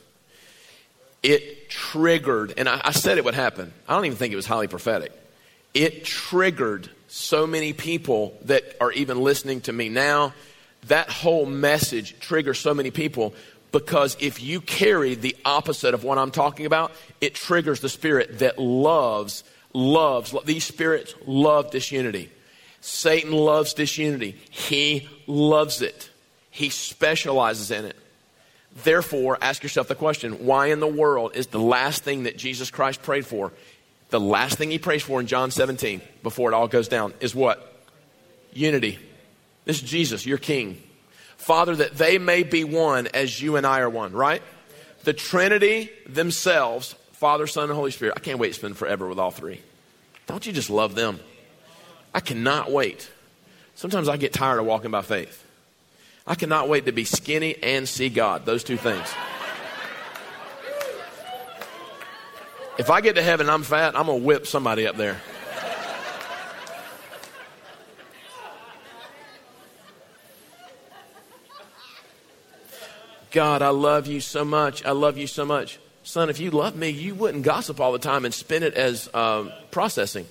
it 1.23 1.69
triggered, 1.69 2.53
and 2.57 2.69
I, 2.69 2.81
I 2.83 2.91
said 2.91 3.17
it 3.17 3.25
would 3.25 3.33
happen. 3.33 3.73
I 3.87 3.95
don't 3.95 4.05
even 4.05 4.17
think 4.17 4.33
it 4.33 4.35
was 4.35 4.45
highly 4.45 4.67
prophetic. 4.67 5.11
It 5.73 6.05
triggered 6.05 6.89
so 7.07 7.47
many 7.47 7.73
people 7.73 8.37
that 8.45 8.63
are 8.79 8.91
even 8.91 9.21
listening 9.21 9.61
to 9.61 9.73
me 9.73 9.89
now 9.89 10.33
that 10.87 11.09
whole 11.09 11.45
message 11.45 12.19
triggers 12.19 12.59
so 12.59 12.73
many 12.73 12.91
people 12.91 13.33
because 13.71 14.15
if 14.19 14.41
you 14.41 14.61
carry 14.61 15.15
the 15.15 15.35
opposite 15.45 15.93
of 15.93 16.03
what 16.03 16.17
I'm 16.17 16.31
talking 16.31 16.65
about, 16.65 16.91
it 17.21 17.33
triggers 17.33 17.79
the 17.79 17.89
spirit 17.89 18.39
that 18.39 18.59
loves, 18.59 19.43
loves, 19.73 20.35
these 20.45 20.63
spirits 20.63 21.15
love 21.25 21.71
disunity. 21.71 22.29
Satan 22.81 23.31
loves 23.31 23.73
disunity. 23.73 24.37
He 24.51 25.09
loves 25.25 25.81
it. 25.81 26.09
He 26.51 26.69
specializes 26.69 27.71
in 27.71 27.85
it. 27.85 27.97
Therefore, 28.75 29.37
ask 29.41 29.61
yourself 29.61 29.87
the 29.87 29.95
question 29.95 30.45
why 30.45 30.67
in 30.67 30.79
the 30.79 30.87
world 30.87 31.35
is 31.35 31.47
the 31.47 31.59
last 31.59 32.03
thing 32.03 32.23
that 32.23 32.37
Jesus 32.37 32.71
Christ 32.71 33.03
prayed 33.03 33.25
for, 33.25 33.51
the 34.09 34.19
last 34.19 34.57
thing 34.57 34.71
he 34.71 34.79
prays 34.79 35.03
for 35.03 35.19
in 35.19 35.27
John 35.27 35.51
17 35.51 36.01
before 36.23 36.51
it 36.51 36.55
all 36.55 36.67
goes 36.67 36.87
down, 36.87 37.13
is 37.19 37.35
what? 37.35 37.81
Unity. 38.53 38.99
This 39.65 39.81
is 39.81 39.89
Jesus, 39.89 40.25
your 40.25 40.37
King. 40.37 40.81
Father, 41.37 41.75
that 41.75 41.97
they 41.97 42.17
may 42.17 42.43
be 42.43 42.63
one 42.63 43.07
as 43.07 43.41
you 43.41 43.57
and 43.57 43.65
I 43.65 43.79
are 43.79 43.89
one, 43.89 44.13
right? 44.13 44.41
The 45.03 45.13
Trinity 45.13 45.89
themselves, 46.07 46.95
Father, 47.13 47.47
Son, 47.47 47.65
and 47.65 47.73
Holy 47.73 47.91
Spirit. 47.91 48.15
I 48.17 48.21
can't 48.21 48.39
wait 48.39 48.49
to 48.49 48.53
spend 48.53 48.77
forever 48.77 49.07
with 49.07 49.19
all 49.19 49.31
three. 49.31 49.61
Don't 50.25 50.45
you 50.45 50.53
just 50.53 50.69
love 50.69 50.95
them? 50.95 51.19
I 52.13 52.21
cannot 52.21 52.71
wait. 52.71 53.09
Sometimes 53.75 54.07
I 54.07 54.17
get 54.17 54.33
tired 54.33 54.59
of 54.59 54.65
walking 54.65 54.91
by 54.91 55.01
faith. 55.01 55.42
I 56.25 56.35
cannot 56.35 56.69
wait 56.69 56.85
to 56.85 56.91
be 56.91 57.03
skinny 57.03 57.55
and 57.61 57.87
see 57.87 58.09
God, 58.09 58.45
those 58.45 58.63
two 58.63 58.77
things. 58.77 59.13
If 62.77 62.89
I 62.89 63.01
get 63.01 63.15
to 63.15 63.21
heaven 63.21 63.49
I'm 63.49 63.63
fat, 63.63 63.95
I'm 63.95 64.07
going 64.07 64.21
to 64.21 64.25
whip 64.25 64.47
somebody 64.47 64.87
up 64.87 64.95
there. 64.95 65.19
God, 73.31 73.61
I 73.61 73.69
love 73.69 74.07
you 74.07 74.21
so 74.21 74.45
much. 74.45 74.85
I 74.85 74.91
love 74.91 75.17
you 75.17 75.27
so 75.27 75.43
much. 75.43 75.79
Son, 76.03 76.29
if 76.29 76.39
you 76.39 76.51
love 76.51 76.75
me, 76.75 76.89
you 76.89 77.15
wouldn't 77.15 77.43
gossip 77.43 77.79
all 77.79 77.91
the 77.91 77.99
time 77.99 78.25
and 78.25 78.33
spin 78.33 78.61
it 78.61 78.75
as 78.75 79.09
uh, 79.13 79.49
processing. 79.71 80.25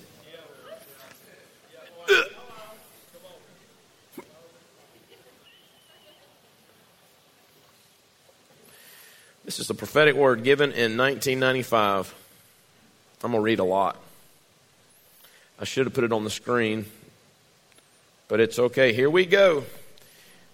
This 9.45 9.59
is 9.59 9.69
a 9.69 9.73
prophetic 9.73 10.15
word 10.15 10.43
given 10.43 10.71
in 10.71 10.95
1995. 10.95 12.15
I'm 13.23 13.31
going 13.31 13.41
to 13.41 13.43
read 13.43 13.59
a 13.59 13.65
lot. 13.65 13.97
I 15.59 15.65
should 15.65 15.85
have 15.85 15.93
put 15.93 16.05
it 16.05 16.13
on 16.13 16.23
the 16.23 16.29
screen, 16.29 16.85
but 18.29 18.39
it's 18.39 18.57
okay. 18.57 18.93
Here 18.93 19.09
we 19.09 19.25
go. 19.25 19.65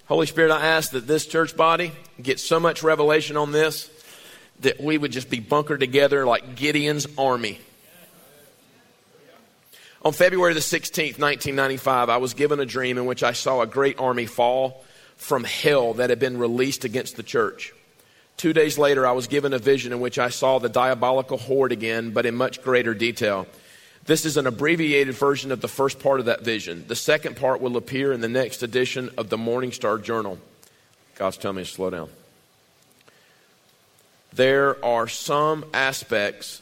Holy 0.08 0.25
Spirit, 0.25 0.51
I 0.51 0.65
ask 0.65 0.91
that 0.91 1.05
this 1.05 1.27
church 1.27 1.55
body 1.55 1.91
get 2.19 2.39
so 2.39 2.60
much 2.60 2.81
revelation 2.81 3.38
on 3.38 3.51
this 3.51 3.91
that 4.62 4.81
we 4.81 4.98
would 4.98 5.12
just 5.12 5.29
be 5.29 5.39
bunkered 5.39 5.79
together 5.79 6.25
like 6.25 6.55
Gideon's 6.55 7.05
army. 7.15 7.60
On 10.01 10.13
February 10.13 10.55
the 10.55 10.62
16th, 10.62 11.19
1995, 11.19 12.10
I 12.10 12.17
was 12.17 12.34
given 12.34 12.60
a 12.60 12.65
dream 12.65 12.98
in 12.98 13.05
which 13.05 13.22
I 13.22 13.34
saw 13.34 13.62
a 13.62 13.67
great 13.67 14.00
army 14.00 14.25
fall 14.25 14.84
from 15.15 15.43
hell 15.43 15.93
that 15.96 16.10
had 16.10 16.19
been 16.19 16.39
released 16.39 16.86
against 16.86 17.15
the 17.17 17.24
church. 17.24 17.72
Two 18.39 18.53
days 18.53 18.77
later, 18.77 19.05
I 19.05 19.12
was 19.12 19.27
given 19.27 19.51
a 19.51 19.60
vision 19.60 19.91
in 19.91 20.00
which 20.00 20.17
I 20.17 20.29
saw 20.29 20.60
the 20.60 20.69
diabolical 20.69 21.38
horde 21.38 21.74
again, 21.74 22.12
but 22.12 22.25
in 22.25 22.36
much 22.36 22.63
greater 22.63 22.93
detail. 22.93 23.46
This 24.05 24.24
is 24.24 24.38
an 24.38 24.48
abbreviated 24.48 25.13
version 25.13 25.51
of 25.51 25.60
the 25.60 25.67
first 25.67 26.00
part 26.00 26.22
of 26.22 26.27
that 26.27 26.43
vision. 26.43 26.86
The 26.88 26.96
second 26.96 27.36
part 27.36 27.60
will 27.60 27.75
appear 27.75 28.13
in 28.13 28.22
the 28.22 28.29
next 28.29 28.63
edition 28.63 29.10
of 29.17 29.27
the 29.27 29.38
Morning 29.38 29.74
Star 29.74 29.98
Journal. 29.98 30.39
God's 31.15 31.36
telling 31.36 31.58
me 31.58 31.65
to 31.65 31.69
slow 31.69 31.89
down. 31.89 32.10
There 34.31 34.84
are 34.86 35.10
some 35.10 35.65
aspects 35.74 36.62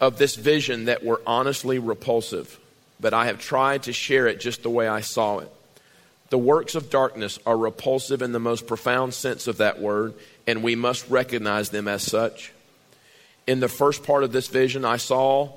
of 0.00 0.18
this 0.18 0.34
vision 0.34 0.86
that 0.86 1.04
were 1.04 1.22
honestly 1.24 1.78
repulsive, 1.78 2.58
but 2.98 3.14
I 3.14 3.26
have 3.26 3.38
tried 3.38 3.84
to 3.84 3.92
share 3.92 4.26
it 4.26 4.40
just 4.40 4.64
the 4.64 4.70
way 4.70 4.88
I 4.88 5.02
saw 5.02 5.38
it. 5.38 5.52
The 6.30 6.38
works 6.38 6.74
of 6.74 6.90
darkness 6.90 7.38
are 7.46 7.56
repulsive 7.56 8.22
in 8.22 8.32
the 8.32 8.40
most 8.40 8.66
profound 8.66 9.14
sense 9.14 9.46
of 9.46 9.58
that 9.58 9.80
word, 9.80 10.14
and 10.46 10.62
we 10.62 10.74
must 10.74 11.08
recognize 11.08 11.70
them 11.70 11.88
as 11.88 12.02
such. 12.02 12.52
In 13.46 13.60
the 13.60 13.68
first 13.68 14.04
part 14.04 14.24
of 14.24 14.32
this 14.32 14.48
vision, 14.48 14.84
I 14.84 14.96
saw 14.96 15.52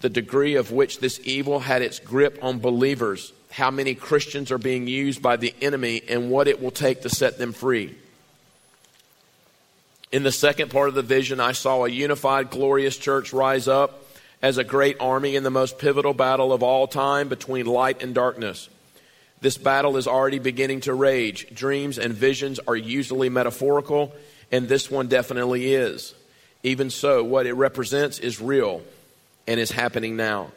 the 0.00 0.08
degree 0.08 0.56
of 0.56 0.72
which 0.72 0.98
this 0.98 1.20
evil 1.24 1.60
had 1.60 1.82
its 1.82 1.98
grip 1.98 2.38
on 2.42 2.58
believers, 2.58 3.32
how 3.50 3.70
many 3.70 3.94
Christians 3.94 4.50
are 4.50 4.58
being 4.58 4.86
used 4.86 5.22
by 5.22 5.36
the 5.36 5.54
enemy, 5.62 6.02
and 6.08 6.30
what 6.30 6.48
it 6.48 6.60
will 6.60 6.70
take 6.70 7.02
to 7.02 7.08
set 7.08 7.38
them 7.38 7.52
free. 7.52 7.94
In 10.10 10.24
the 10.24 10.32
second 10.32 10.70
part 10.70 10.88
of 10.88 10.94
the 10.94 11.02
vision, 11.02 11.40
I 11.40 11.52
saw 11.52 11.84
a 11.84 11.88
unified, 11.88 12.50
glorious 12.50 12.98
church 12.98 13.32
rise 13.32 13.66
up 13.66 14.04
as 14.42 14.58
a 14.58 14.64
great 14.64 14.96
army 15.00 15.36
in 15.36 15.44
the 15.44 15.50
most 15.50 15.78
pivotal 15.78 16.12
battle 16.12 16.52
of 16.52 16.62
all 16.62 16.86
time 16.86 17.28
between 17.28 17.64
light 17.64 18.02
and 18.02 18.14
darkness. 18.14 18.68
This 19.42 19.58
battle 19.58 19.96
is 19.96 20.06
already 20.06 20.38
beginning 20.38 20.82
to 20.82 20.94
rage. 20.94 21.48
Dreams 21.52 21.98
and 21.98 22.14
visions 22.14 22.60
are 22.68 22.76
usually 22.76 23.28
metaphorical, 23.28 24.14
and 24.52 24.68
this 24.68 24.88
one 24.88 25.08
definitely 25.08 25.74
is. 25.74 26.14
Even 26.62 26.90
so, 26.90 27.24
what 27.24 27.46
it 27.46 27.54
represents 27.54 28.20
is 28.20 28.40
real 28.40 28.82
and 29.48 29.58
is 29.58 29.72
happening 29.72 30.14
now. 30.14 30.52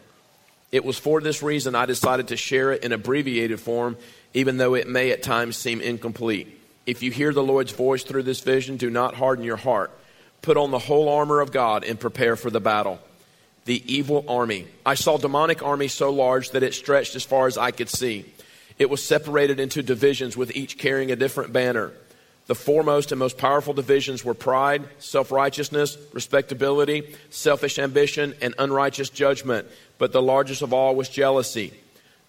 It 0.72 0.86
was 0.86 1.00
for 1.00 1.20
this 1.20 1.42
reason 1.42 1.74
I 1.74 1.88
decided 1.88 2.28
to 2.28 2.38
share 2.38 2.74
it 2.74 2.84
in 2.84 2.92
abbreviated 2.92 3.60
form, 3.60 3.98
even 4.36 4.58
though 4.58 4.76
it 4.76 4.88
may 4.88 5.10
at 5.10 5.24
times 5.24 5.58
seem 5.58 5.82
incomplete. 5.82 6.62
If 6.86 7.02
you 7.02 7.10
hear 7.10 7.34
the 7.34 7.42
Lord's 7.42 7.72
voice 7.72 8.04
through 8.04 8.24
this 8.24 8.42
vision, 8.42 8.78
do 8.78 8.92
not 8.92 9.16
harden 9.16 9.44
your 9.44 9.58
heart. 9.58 9.90
Put 10.44 10.58
on 10.58 10.70
the 10.70 10.78
whole 10.78 11.10
armor 11.10 11.40
of 11.40 11.52
God 11.52 11.84
and 11.84 12.00
prepare 12.00 12.36
for 12.36 12.52
the 12.52 12.60
battle. 12.60 13.00
The 13.64 13.82
evil 13.92 14.26
army. 14.28 14.68
I 14.86 14.94
saw 14.94 15.18
demonic 15.18 15.64
army 15.64 15.88
so 15.88 16.12
large 16.12 16.52
that 16.52 16.62
it 16.62 16.76
stretched 16.76 17.16
as 17.16 17.24
far 17.24 17.48
as 17.48 17.58
I 17.58 17.72
could 17.72 17.90
see. 17.90 18.26
It 18.78 18.90
was 18.90 19.04
separated 19.04 19.60
into 19.60 19.82
divisions 19.82 20.36
with 20.36 20.56
each 20.56 20.78
carrying 20.78 21.12
a 21.12 21.16
different 21.16 21.54
banner. 21.54 21.92
The 22.48 22.56
foremost 22.56 23.12
and 23.12 23.20
most 23.20 23.38
powerful 23.38 23.74
divisions 23.74 24.24
were 24.24 24.34
pride, 24.34 24.84
self 25.00 25.32
righteousness, 25.32 25.98
respectability, 26.14 27.16
selfish 27.30 27.80
ambition, 27.80 28.36
and 28.42 28.54
unrighteous 28.60 29.10
judgment. 29.10 29.68
But 29.98 30.12
the 30.12 30.22
largest 30.22 30.62
of 30.62 30.74
all 30.74 30.96
was 30.96 31.10
jealousy. 31.10 31.74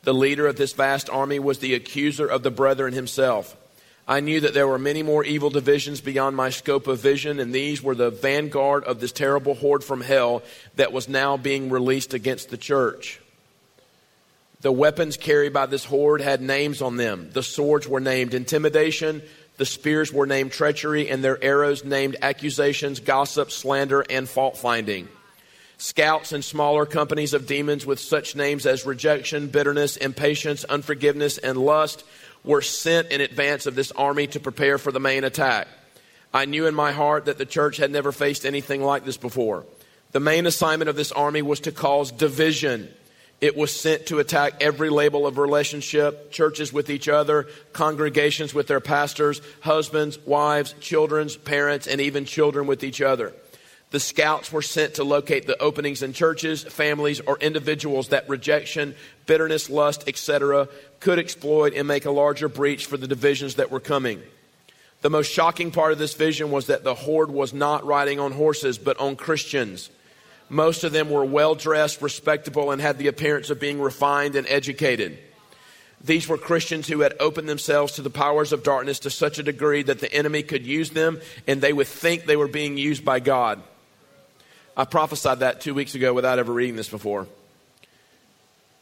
The 0.05 0.15
leader 0.15 0.47
of 0.47 0.57
this 0.57 0.73
vast 0.73 1.11
army 1.11 1.39
was 1.39 1.59
the 1.59 1.75
accuser 1.75 2.27
of 2.27 2.43
the 2.43 2.51
brethren 2.51 2.95
himself. 2.95 3.57
I 4.09 4.21
knew 4.21 4.41
that 4.41 4.55
there 4.55 4.69
were 4.69 4.79
many 4.79 5.03
more 5.03 5.25
evil 5.25 5.51
divisions 5.51 6.01
beyond 6.01 6.37
my 6.37 6.51
scope 6.51 6.87
of 6.87 7.01
vision, 7.01 7.41
and 7.41 7.53
these 7.53 7.83
were 7.83 7.97
the 7.97 8.11
vanguard 8.11 8.85
of 8.85 9.01
this 9.01 9.11
terrible 9.11 9.57
horde 9.57 9.83
from 9.83 10.01
hell 10.01 10.45
that 10.77 10.93
was 10.93 11.09
now 11.09 11.37
being 11.37 11.71
released 11.71 12.15
against 12.15 12.51
the 12.51 12.57
church. 12.57 13.21
The 14.61 14.73
weapons 14.73 15.17
carried 15.17 15.53
by 15.53 15.67
this 15.67 15.85
horde 15.85 16.21
had 16.21 16.41
names 16.41 16.81
on 16.81 16.97
them. 16.97 17.31
The 17.33 17.43
swords 17.43 17.87
were 17.87 18.01
named 18.01 18.33
intimidation, 18.33 19.23
the 19.59 19.67
spears 19.67 20.13
were 20.13 20.27
named 20.27 20.53
treachery, 20.53 21.09
and 21.09 21.23
their 21.23 21.43
arrows 21.43 21.85
named 21.85 22.17
accusations, 22.21 23.01
gossip, 23.01 23.51
slander, 23.51 24.05
and 24.09 24.29
fault 24.29 24.59
finding. 24.59 25.09
Scouts 25.79 26.33
and 26.33 26.45
smaller 26.45 26.87
companies 26.87 27.35
of 27.35 27.47
demons 27.47 27.85
with 27.85 28.01
such 28.01 28.35
names 28.35 28.65
as 28.67 28.87
rejection, 28.87 29.49
bitterness, 29.49 29.97
impatience, 29.97 30.65
unforgiveness, 30.65 31.37
and 31.39 31.59
lust 31.59 32.05
were 32.45 32.63
sent 32.63 33.09
in 33.11 33.21
advance 33.21 33.67
of 33.67 33.75
this 33.75 33.93
army 33.93 34.27
to 34.29 34.41
prepare 34.41 34.79
for 34.79 34.91
the 34.91 35.01
main 35.01 35.25
attack. 35.25 35.69
I 36.33 36.45
knew 36.47 36.67
in 36.67 36.75
my 36.75 36.93
heart 36.93 37.27
that 37.27 37.39
the 37.39 37.47
church 37.47 37.77
had 37.77 37.91
never 37.91 38.13
faced 38.13 38.47
anything 38.47 38.83
like 38.83 39.05
this 39.05 39.17
before. 39.17 39.67
The 40.13 40.21
main 40.21 40.47
assignment 40.47 40.89
of 40.89 40.97
this 40.97 41.13
army 41.13 41.43
was 41.43 41.61
to 41.61 41.73
cause 41.73 42.11
division 42.11 42.89
it 43.41 43.57
was 43.57 43.79
sent 43.79 44.07
to 44.07 44.19
attack 44.19 44.55
every 44.63 44.89
label 44.89 45.27
of 45.27 45.37
relationship, 45.37 46.31
churches 46.31 46.73
with 46.73 46.89
each 46.89 47.09
other, 47.09 47.47
congregations 47.73 48.55
with 48.55 48.67
their 48.67 48.81
pastors, 48.81 49.41
husbands, 49.61 50.19
wives, 50.25 50.75
children's 50.81 51.37
parents, 51.37 51.87
and 51.87 52.01
even 52.01 52.25
children 52.25 52.67
with 52.67 52.83
each 52.83 53.03
other. 53.03 53.35
The 53.91 54.01
scouts 54.01 54.51
were 54.51 54.63
sent 54.63 54.95
to 54.95 55.05
locate 55.05 55.47
the 55.47 55.61
openings 55.63 56.03
in 56.03 56.13
churches, 56.13 56.65
families, 56.65 57.21
or 57.21 57.39
individuals 57.39 58.09
that 58.09 58.29
rejection, 58.29 58.97
bitterness, 59.27 59.71
lust, 59.71 60.09
etc., 60.09 60.69
could 60.99 61.19
exploit 61.19 61.75
and 61.75 61.87
make 61.87 62.05
a 62.05 62.11
larger 62.11 62.49
breach 62.49 62.87
for 62.87 62.97
the 62.97 63.07
divisions 63.07 63.57
that 63.57 63.71
were 63.71 63.81
coming. 63.81 64.23
The 65.03 65.11
most 65.11 65.31
shocking 65.31 65.71
part 65.71 65.93
of 65.93 65.99
this 65.99 66.15
vision 66.15 66.51
was 66.51 66.67
that 66.67 66.83
the 66.83 66.95
horde 66.95 67.31
was 67.31 67.53
not 67.53 67.87
riding 67.87 68.19
on 68.19 68.33
horses, 68.33 68.77
but 68.77 68.99
on 68.99 69.15
Christians. 69.15 69.91
Most 70.49 70.85
of 70.85 70.93
them 70.93 71.11
were 71.11 71.25
well 71.25 71.55
dressed, 71.55 72.01
respectable, 72.03 72.71
and 72.71 72.81
had 72.81 72.99
the 72.99 73.09
appearance 73.09 73.51
of 73.51 73.59
being 73.59 73.81
refined 73.81 74.37
and 74.37 74.47
educated. 74.49 75.19
These 76.05 76.29
were 76.29 76.39
Christians 76.39 76.87
who 76.87 77.01
had 77.01 77.15
opened 77.19 77.49
themselves 77.49 77.95
to 77.95 78.03
the 78.03 78.11
powers 78.11 78.53
of 78.53 78.63
darkness 78.63 79.01
to 79.01 79.11
such 79.11 79.39
a 79.39 79.43
degree 79.43 79.83
that 79.83 79.99
the 79.99 80.13
enemy 80.13 80.43
could 80.43 80.67
use 80.67 80.91
them 80.91 81.21
and 81.47 81.61
they 81.61 81.73
would 81.73 81.89
think 81.89 82.25
they 82.25 82.37
were 82.37 82.49
being 82.49 82.77
used 82.77 83.05
by 83.05 83.19
God. 83.19 83.61
I 84.77 84.85
prophesied 84.85 85.41
that 85.41 85.63
two 85.63 85.75
weeks 85.75 85.95
ago 85.95 86.13
without 86.13 86.39
ever 86.39 86.53
reading 86.53 86.77
this 86.77 86.89
before. 86.89 87.27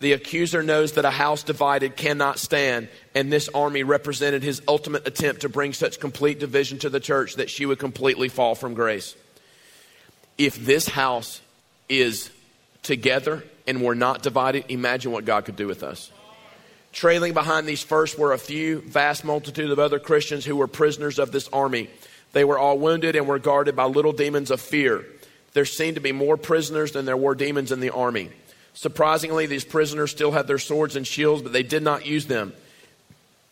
The 0.00 0.12
accuser 0.12 0.62
knows 0.62 0.92
that 0.92 1.04
a 1.04 1.10
house 1.10 1.44
divided 1.44 1.96
cannot 1.96 2.38
stand, 2.38 2.88
and 3.14 3.32
this 3.32 3.48
army 3.48 3.84
represented 3.84 4.42
his 4.42 4.60
ultimate 4.66 5.06
attempt 5.06 5.42
to 5.42 5.48
bring 5.48 5.72
such 5.72 6.00
complete 6.00 6.40
division 6.40 6.78
to 6.80 6.90
the 6.90 7.00
church 7.00 7.36
that 7.36 7.48
she 7.48 7.64
would 7.64 7.78
completely 7.78 8.28
fall 8.28 8.56
from 8.56 8.74
grace. 8.74 9.14
If 10.36 10.56
this 10.56 10.88
house 10.88 11.40
is 11.88 12.30
together 12.82 13.44
and 13.66 13.82
we're 13.82 13.94
not 13.94 14.22
divided, 14.22 14.64
imagine 14.68 15.12
what 15.12 15.24
God 15.24 15.44
could 15.44 15.56
do 15.56 15.66
with 15.66 15.82
us. 15.82 16.10
Trailing 16.92 17.32
behind 17.32 17.66
these 17.66 17.82
first 17.82 18.18
were 18.18 18.32
a 18.32 18.38
few 18.38 18.80
vast 18.82 19.24
multitude 19.24 19.70
of 19.70 19.78
other 19.78 19.98
Christians 19.98 20.44
who 20.44 20.56
were 20.56 20.68
prisoners 20.68 21.18
of 21.18 21.32
this 21.32 21.48
army. 21.48 21.90
They 22.32 22.44
were 22.44 22.58
all 22.58 22.78
wounded 22.78 23.16
and 23.16 23.26
were 23.26 23.38
guarded 23.38 23.74
by 23.74 23.84
little 23.84 24.12
demons 24.12 24.50
of 24.50 24.60
fear. 24.60 25.04
There 25.54 25.64
seemed 25.64 25.96
to 25.96 26.00
be 26.00 26.12
more 26.12 26.36
prisoners 26.36 26.92
than 26.92 27.04
there 27.04 27.16
were 27.16 27.34
demons 27.34 27.72
in 27.72 27.80
the 27.80 27.90
army. 27.90 28.30
Surprisingly, 28.74 29.46
these 29.46 29.64
prisoners 29.64 30.10
still 30.10 30.32
had 30.32 30.46
their 30.46 30.58
swords 30.58 30.96
and 30.96 31.06
shields, 31.06 31.42
but 31.42 31.52
they 31.52 31.62
did 31.62 31.82
not 31.82 32.06
use 32.06 32.26
them. 32.26 32.52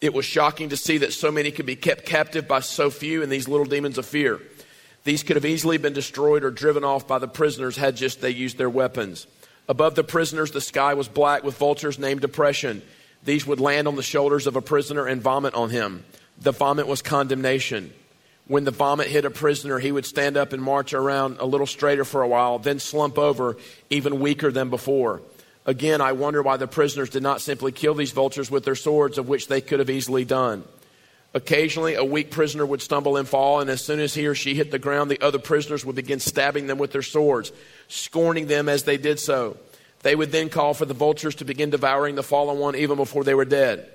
It 0.01 0.12
was 0.12 0.25
shocking 0.25 0.71
to 0.71 0.77
see 0.77 0.99
that 0.99 1.12
so 1.12 1.31
many 1.31 1.53
could 1.53 1.67
be 1.67 1.77
kept 1.77 2.07
captive 2.07 2.49
by 2.49 2.61
so 2.61 2.91
few 2.91 3.23
and 3.23 3.31
these 3.31 3.49
little 3.49 3.67
demons 3.67 3.99
of 3.99 4.07
fear. 4.07 4.41
These 5.05 5.23
could 5.23 5.37
have 5.37 5.45
easily 5.45 5.79
been 5.79 5.93
destroyed 5.93 6.45
or 6.45 6.51
driven 6.51 6.85
off 6.85 7.09
by 7.09 7.19
the 7.19 7.29
prisoners 7.29 7.77
had 7.77 7.97
just 7.97 8.21
they 8.21 8.31
used 8.31 8.59
their 8.59 8.71
weapons. 8.71 9.27
Above 9.69 9.95
the 9.95 10.05
prisoners, 10.05 10.51
the 10.51 10.61
sky 10.61 10.95
was 10.95 11.09
black 11.09 11.43
with 11.45 11.57
vultures 11.57 11.99
named 11.99 12.21
Depression. 12.21 12.83
These 13.25 13.47
would 13.47 13.61
land 13.61 13.89
on 13.89 13.97
the 13.97 14.03
shoulders 14.03 14.47
of 14.47 14.57
a 14.57 14.63
prisoner 14.63 15.07
and 15.07 15.23
vomit 15.23 15.55
on 15.55 15.71
him. 15.71 16.05
The 16.39 16.53
vomit 16.53 16.87
was 16.87 17.03
condemnation. 17.03 17.93
When 18.49 18.65
the 18.65 18.73
vomit 18.73 19.07
hit 19.07 19.25
a 19.25 19.31
prisoner, 19.31 19.79
he 19.79 19.93
would 19.93 20.07
stand 20.07 20.37
up 20.37 20.53
and 20.53 20.63
march 20.63 20.93
around 20.93 21.37
a 21.39 21.47
little 21.47 21.67
straighter 21.67 22.05
for 22.05 22.23
a 22.23 22.29
while, 22.29 22.59
then 22.59 22.81
slump 22.81 23.19
over, 23.19 23.57
even 23.91 24.21
weaker 24.21 24.51
than 24.51 24.69
before. 24.69 25.23
Again, 25.65 26.01
I 26.01 26.13
wonder 26.13 26.43
why 26.43 26.57
the 26.57 26.67
prisoners 26.67 27.11
did 27.11 27.23
not 27.23 27.41
simply 27.41 27.71
kill 27.71 27.95
these 27.95 28.11
vultures 28.11 28.51
with 28.51 28.65
their 28.65 28.75
swords, 28.75 29.17
of 29.17 29.29
which 29.29 29.47
they 29.47 29.61
could 29.61 29.79
have 29.79 29.91
easily 29.91 30.25
done. 30.25 30.65
Occasionally, 31.35 31.95
a 31.95 32.05
weak 32.05 32.31
prisoner 32.31 32.67
would 32.67 32.83
stumble 32.83 33.17
and 33.17 33.27
fall, 33.27 33.61
and 33.61 33.71
as 33.71 33.83
soon 33.83 34.01
as 34.01 34.12
he 34.12 34.27
or 34.27 34.35
she 34.35 34.55
hit 34.55 34.71
the 34.71 34.79
ground, 34.79 35.11
the 35.11 35.23
other 35.23 35.39
prisoners 35.39 35.85
would 35.85 35.97
begin 35.97 36.21
stabbing 36.21 36.67
them 36.67 36.77
with 36.77 36.93
their 36.93 37.03
swords, 37.03 37.53
scorning 37.89 38.47
them 38.47 38.69
as 38.69 38.85
they 38.85 38.99
did 38.99 39.19
so. 39.19 39.57
They 40.03 40.15
would 40.15 40.31
then 40.31 40.51
call 40.51 40.75
for 40.75 40.85
the 40.85 40.95
vultures 40.95 41.37
to 41.37 41.45
begin 41.45 41.71
devouring 41.71 42.17
the 42.17 42.23
fallen 42.23 42.59
one 42.59 42.77
even 42.77 42.97
before 42.97 43.25
they 43.25 43.35
were 43.35 43.47
dead. 43.47 43.89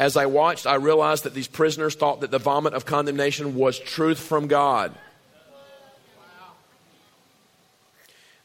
As 0.00 0.16
I 0.16 0.26
watched, 0.26 0.66
I 0.66 0.76
realized 0.76 1.24
that 1.24 1.34
these 1.34 1.46
prisoners 1.46 1.94
thought 1.94 2.22
that 2.22 2.30
the 2.30 2.38
vomit 2.38 2.74
of 2.74 2.86
condemnation 2.86 3.54
was 3.54 3.78
truth 3.78 4.18
from 4.18 4.48
God. 4.48 4.94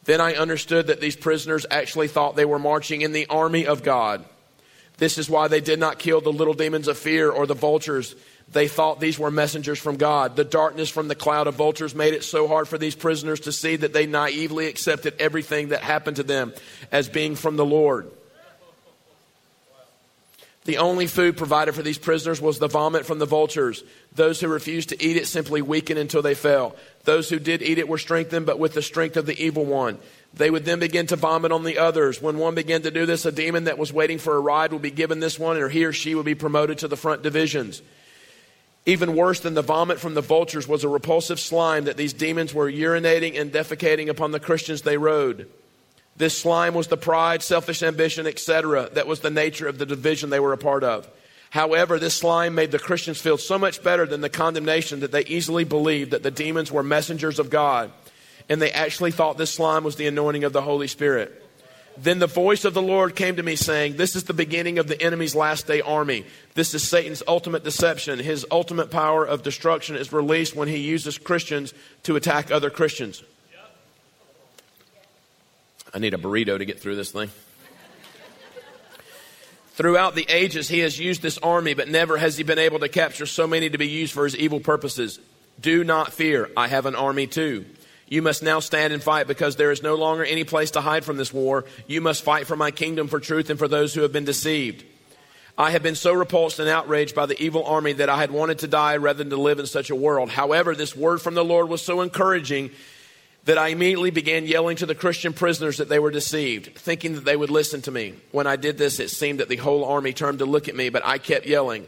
Then 0.03 0.21
I 0.21 0.35
understood 0.35 0.87
that 0.87 1.01
these 1.01 1.15
prisoners 1.15 1.65
actually 1.71 2.09
thought 2.09 2.35
they 2.35 2.45
were 2.45 2.59
marching 2.59 3.01
in 3.01 3.11
the 3.11 3.25
army 3.27 3.65
of 3.65 3.81
God. 3.81 4.23
This 4.97 5.17
is 5.17 5.29
why 5.29 5.47
they 5.47 5.61
did 5.61 5.79
not 5.79 5.99
kill 5.99 6.21
the 6.21 6.31
little 6.31 6.53
demons 6.53 6.87
of 6.87 6.97
fear 6.97 7.29
or 7.29 7.47
the 7.47 7.53
vultures. 7.53 8.15
They 8.51 8.67
thought 8.67 8.99
these 8.99 9.19
were 9.19 9.31
messengers 9.31 9.79
from 9.79 9.97
God. 9.97 10.35
The 10.35 10.43
darkness 10.43 10.89
from 10.89 11.07
the 11.07 11.15
cloud 11.15 11.47
of 11.47 11.55
vultures 11.55 11.95
made 11.95 12.13
it 12.13 12.23
so 12.23 12.47
hard 12.47 12.67
for 12.67 12.77
these 12.77 12.95
prisoners 12.95 13.41
to 13.41 13.51
see 13.51 13.75
that 13.75 13.91
they 13.91 14.05
naively 14.05 14.67
accepted 14.67 15.15
everything 15.19 15.69
that 15.69 15.81
happened 15.81 16.17
to 16.17 16.23
them 16.23 16.53
as 16.91 17.09
being 17.09 17.35
from 17.35 17.57
the 17.57 17.65
Lord. 17.65 18.09
The 20.65 20.77
only 20.79 21.05
food 21.05 21.37
provided 21.37 21.75
for 21.75 21.83
these 21.83 21.99
prisoners 21.99 22.41
was 22.41 22.57
the 22.57 22.67
vomit 22.67 23.05
from 23.05 23.19
the 23.19 23.27
vultures. 23.27 23.83
Those 24.13 24.39
who 24.39 24.47
refused 24.47 24.89
to 24.89 25.03
eat 25.03 25.15
it 25.15 25.27
simply 25.27 25.61
weakened 25.61 25.99
until 25.99 26.23
they 26.23 26.33
fell. 26.33 26.75
Those 27.03 27.29
who 27.29 27.37
did 27.37 27.61
eat 27.61 27.77
it 27.77 27.87
were 27.87 27.99
strengthened, 27.99 28.47
but 28.47 28.57
with 28.57 28.73
the 28.73 28.81
strength 28.81 29.15
of 29.15 29.27
the 29.27 29.39
evil 29.39 29.63
one. 29.63 29.99
They 30.33 30.49
would 30.49 30.65
then 30.65 30.79
begin 30.79 31.05
to 31.07 31.15
vomit 31.15 31.51
on 31.51 31.63
the 31.63 31.77
others. 31.77 32.19
When 32.19 32.39
one 32.39 32.55
began 32.55 32.81
to 32.81 32.89
do 32.91 33.05
this, 33.05 33.25
a 33.25 33.31
demon 33.31 33.65
that 33.65 33.77
was 33.77 33.93
waiting 33.93 34.17
for 34.17 34.35
a 34.35 34.39
ride 34.39 34.73
would 34.73 34.81
be 34.81 34.89
given 34.89 35.19
this 35.19 35.37
one, 35.37 35.57
or 35.57 35.69
he 35.69 35.85
or 35.85 35.93
she 35.93 36.15
would 36.15 36.25
be 36.25 36.35
promoted 36.35 36.79
to 36.79 36.87
the 36.87 36.97
front 36.97 37.21
divisions. 37.21 37.83
Even 38.85 39.15
worse 39.15 39.39
than 39.39 39.55
the 39.55 39.63
vomit 39.63 39.99
from 39.99 40.13
the 40.13 40.21
vultures 40.21 40.67
was 40.67 40.83
a 40.83 40.89
repulsive 40.89 41.39
slime 41.39 41.85
that 41.85 41.97
these 41.97 42.13
demons 42.13 42.53
were 42.53 42.71
urinating 42.71 43.39
and 43.39 43.51
defecating 43.51 44.09
upon 44.09 44.31
the 44.31 44.39
Christians 44.39 44.83
they 44.83 44.97
rode. 44.97 45.49
This 46.17 46.37
slime 46.37 46.75
was 46.75 46.87
the 46.87 46.97
pride, 46.97 47.41
selfish 47.41 47.81
ambition, 47.81 48.27
etc. 48.27 48.89
That 48.93 49.07
was 49.07 49.19
the 49.19 49.31
nature 49.31 49.67
of 49.67 49.79
the 49.79 49.85
division 49.85 50.29
they 50.29 50.39
were 50.39 50.53
a 50.53 50.57
part 50.57 50.83
of. 50.83 51.09
However, 51.49 51.97
this 51.97 52.15
slime 52.15 52.53
made 52.53 52.71
the 52.71 52.79
Christians 52.79 53.19
feel 53.19 53.37
so 53.37 53.57
much 53.57 53.81
better 53.81 54.05
than 54.05 54.21
the 54.21 54.29
condemnation 54.29 54.99
that 54.99 55.11
they 55.11 55.25
easily 55.25 55.63
believed 55.63 56.11
that 56.11 56.23
the 56.23 56.31
demons 56.31 56.71
were 56.71 56.83
messengers 56.83 57.39
of 57.39 57.49
God. 57.49 57.91
And 58.49 58.61
they 58.61 58.71
actually 58.71 59.11
thought 59.11 59.37
this 59.37 59.53
slime 59.53 59.83
was 59.83 59.95
the 59.95 60.07
anointing 60.07 60.43
of 60.43 60.53
the 60.53 60.61
Holy 60.61 60.87
Spirit. 60.87 61.44
Then 61.97 62.19
the 62.19 62.27
voice 62.27 62.65
of 62.65 62.73
the 62.73 62.81
Lord 62.81 63.15
came 63.15 63.37
to 63.37 63.43
me 63.43 63.55
saying, 63.55 63.95
This 63.95 64.15
is 64.15 64.25
the 64.25 64.33
beginning 64.33 64.79
of 64.79 64.87
the 64.87 65.01
enemy's 65.01 65.35
last 65.35 65.65
day 65.67 65.81
army. 65.81 66.25
This 66.53 66.73
is 66.73 66.83
Satan's 66.83 67.23
ultimate 67.27 67.63
deception. 67.63 68.19
His 68.19 68.45
ultimate 68.51 68.91
power 68.91 69.25
of 69.25 69.43
destruction 69.43 69.95
is 69.95 70.11
released 70.11 70.55
when 70.55 70.67
he 70.67 70.77
uses 70.77 71.17
Christians 71.17 71.73
to 72.03 72.15
attack 72.15 72.51
other 72.51 72.69
Christians. 72.69 73.23
I 75.93 75.99
need 75.99 76.13
a 76.13 76.17
burrito 76.17 76.57
to 76.57 76.65
get 76.65 76.81
through 76.81 76.97
this 76.97 77.11
thing. 77.11 77.29
Throughout 79.75 80.15
the 80.15 80.25
ages, 80.29 80.67
he 80.67 80.79
has 80.79 80.97
used 80.99 81.21
this 81.21 81.37
army, 81.37 81.73
but 81.73 81.89
never 81.89 82.17
has 82.17 82.37
he 82.37 82.43
been 82.43 82.59
able 82.59 82.79
to 82.79 82.89
capture 82.89 83.25
so 83.25 83.45
many 83.45 83.69
to 83.69 83.77
be 83.77 83.87
used 83.87 84.13
for 84.13 84.23
his 84.23 84.35
evil 84.35 84.59
purposes. 84.59 85.19
Do 85.59 85.83
not 85.83 86.13
fear. 86.13 86.49
I 86.55 86.67
have 86.67 86.85
an 86.85 86.95
army 86.95 87.27
too. 87.27 87.65
You 88.07 88.21
must 88.21 88.43
now 88.43 88.59
stand 88.59 88.93
and 88.93 89.01
fight 89.01 89.27
because 89.27 89.55
there 89.55 89.71
is 89.71 89.81
no 89.81 89.95
longer 89.95 90.23
any 90.23 90.43
place 90.43 90.71
to 90.71 90.81
hide 90.81 91.03
from 91.03 91.17
this 91.17 91.33
war. 91.33 91.65
You 91.87 92.01
must 92.01 92.23
fight 92.23 92.45
for 92.45 92.55
my 92.55 92.71
kingdom, 92.71 93.07
for 93.07 93.19
truth, 93.19 93.49
and 93.49 93.57
for 93.57 93.67
those 93.67 93.93
who 93.93 94.01
have 94.01 94.13
been 94.13 94.25
deceived. 94.25 94.83
I 95.57 95.71
have 95.71 95.81
been 95.81 95.95
so 95.95 96.13
repulsed 96.13 96.59
and 96.59 96.69
outraged 96.69 97.15
by 97.15 97.25
the 97.25 97.41
evil 97.41 97.63
army 97.63 97.93
that 97.93 98.09
I 98.09 98.17
had 98.17 98.29
wanted 98.29 98.59
to 98.59 98.67
die 98.67 98.97
rather 98.97 99.19
than 99.19 99.29
to 99.29 99.37
live 99.37 99.57
in 99.57 99.65
such 99.65 99.89
a 99.89 99.95
world. 99.95 100.29
However, 100.29 100.75
this 100.75 100.95
word 100.95 101.21
from 101.21 101.33
the 101.33 101.45
Lord 101.45 101.69
was 101.69 101.81
so 101.81 102.01
encouraging 102.01 102.71
that 103.45 103.57
I 103.57 103.69
immediately 103.69 104.11
began 104.11 104.47
yelling 104.47 104.75
to 104.77 104.85
the 104.85 104.95
Christian 104.95 105.31
prisoners 105.31 105.77
that 105.77 105.87
they 105.87 105.99
were 105.99 106.11
deceived, 106.11 106.75
thinking 106.75 107.13
that 107.13 107.25
they 107.25 107.37
would 107.37 107.51
listen 107.51 107.81
to 107.83 107.91
me. 107.91 108.15
When 108.31 108.47
I 108.47 108.55
did 108.55 108.77
this, 108.77 108.99
it 108.99 109.09
seemed 109.09 109.39
that 109.39 109.49
the 109.49 109.55
whole 109.55 109.85
army 109.85 110.13
turned 110.13 110.39
to 110.39 110.45
look 110.45 110.67
at 110.67 110.75
me, 110.75 110.89
but 110.89 111.05
I 111.05 111.19
kept 111.19 111.45
yelling. 111.45 111.85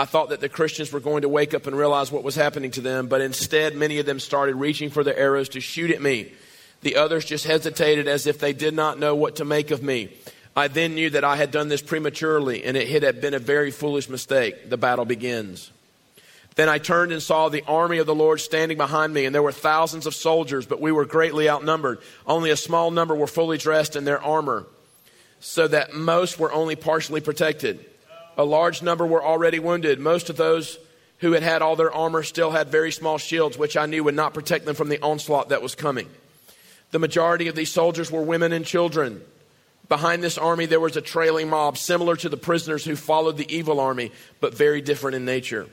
I 0.00 0.06
thought 0.06 0.30
that 0.30 0.40
the 0.40 0.48
Christians 0.48 0.90
were 0.90 1.00
going 1.00 1.22
to 1.22 1.28
wake 1.28 1.52
up 1.52 1.66
and 1.66 1.76
realize 1.76 2.10
what 2.10 2.22
was 2.22 2.34
happening 2.34 2.70
to 2.70 2.80
them, 2.80 3.06
but 3.06 3.20
instead, 3.20 3.76
many 3.76 3.98
of 3.98 4.06
them 4.06 4.18
started 4.18 4.54
reaching 4.54 4.88
for 4.88 5.04
their 5.04 5.14
arrows 5.14 5.50
to 5.50 5.60
shoot 5.60 5.90
at 5.90 6.00
me. 6.00 6.32
The 6.80 6.96
others 6.96 7.26
just 7.26 7.44
hesitated 7.44 8.08
as 8.08 8.26
if 8.26 8.38
they 8.38 8.54
did 8.54 8.72
not 8.72 8.98
know 8.98 9.14
what 9.14 9.36
to 9.36 9.44
make 9.44 9.70
of 9.70 9.82
me. 9.82 10.08
I 10.56 10.68
then 10.68 10.94
knew 10.94 11.10
that 11.10 11.22
I 11.22 11.36
had 11.36 11.50
done 11.50 11.68
this 11.68 11.82
prematurely, 11.82 12.64
and 12.64 12.78
it 12.78 13.02
had 13.02 13.20
been 13.20 13.34
a 13.34 13.38
very 13.38 13.70
foolish 13.70 14.08
mistake. 14.08 14.70
The 14.70 14.78
battle 14.78 15.04
begins. 15.04 15.70
Then 16.54 16.70
I 16.70 16.78
turned 16.78 17.12
and 17.12 17.20
saw 17.20 17.50
the 17.50 17.64
army 17.68 17.98
of 17.98 18.06
the 18.06 18.14
Lord 18.14 18.40
standing 18.40 18.78
behind 18.78 19.12
me, 19.12 19.26
and 19.26 19.34
there 19.34 19.42
were 19.42 19.52
thousands 19.52 20.06
of 20.06 20.14
soldiers, 20.14 20.64
but 20.64 20.80
we 20.80 20.92
were 20.92 21.04
greatly 21.04 21.46
outnumbered. 21.46 21.98
Only 22.26 22.48
a 22.48 22.56
small 22.56 22.90
number 22.90 23.14
were 23.14 23.26
fully 23.26 23.58
dressed 23.58 23.96
in 23.96 24.06
their 24.06 24.22
armor, 24.22 24.64
so 25.40 25.68
that 25.68 25.92
most 25.92 26.38
were 26.38 26.52
only 26.52 26.74
partially 26.74 27.20
protected. 27.20 27.84
A 28.40 28.44
large 28.44 28.80
number 28.80 29.06
were 29.06 29.22
already 29.22 29.58
wounded. 29.58 30.00
Most 30.00 30.30
of 30.30 30.38
those 30.38 30.78
who 31.18 31.32
had 31.32 31.42
had 31.42 31.60
all 31.60 31.76
their 31.76 31.92
armor 31.92 32.22
still 32.22 32.50
had 32.50 32.70
very 32.70 32.90
small 32.90 33.18
shields, 33.18 33.58
which 33.58 33.76
I 33.76 33.84
knew 33.84 34.02
would 34.04 34.14
not 34.14 34.32
protect 34.32 34.64
them 34.64 34.74
from 34.74 34.88
the 34.88 34.98
onslaught 35.02 35.50
that 35.50 35.60
was 35.60 35.74
coming. 35.74 36.08
The 36.90 36.98
majority 36.98 37.48
of 37.48 37.54
these 37.54 37.70
soldiers 37.70 38.10
were 38.10 38.22
women 38.22 38.54
and 38.54 38.64
children. 38.64 39.20
Behind 39.90 40.22
this 40.22 40.38
army, 40.38 40.64
there 40.64 40.80
was 40.80 40.96
a 40.96 41.02
trailing 41.02 41.50
mob, 41.50 41.76
similar 41.76 42.16
to 42.16 42.30
the 42.30 42.38
prisoners 42.38 42.82
who 42.82 42.96
followed 42.96 43.36
the 43.36 43.54
evil 43.54 43.78
army, 43.78 44.10
but 44.40 44.54
very 44.54 44.80
different 44.80 45.16
in 45.16 45.26
nature. 45.26 45.66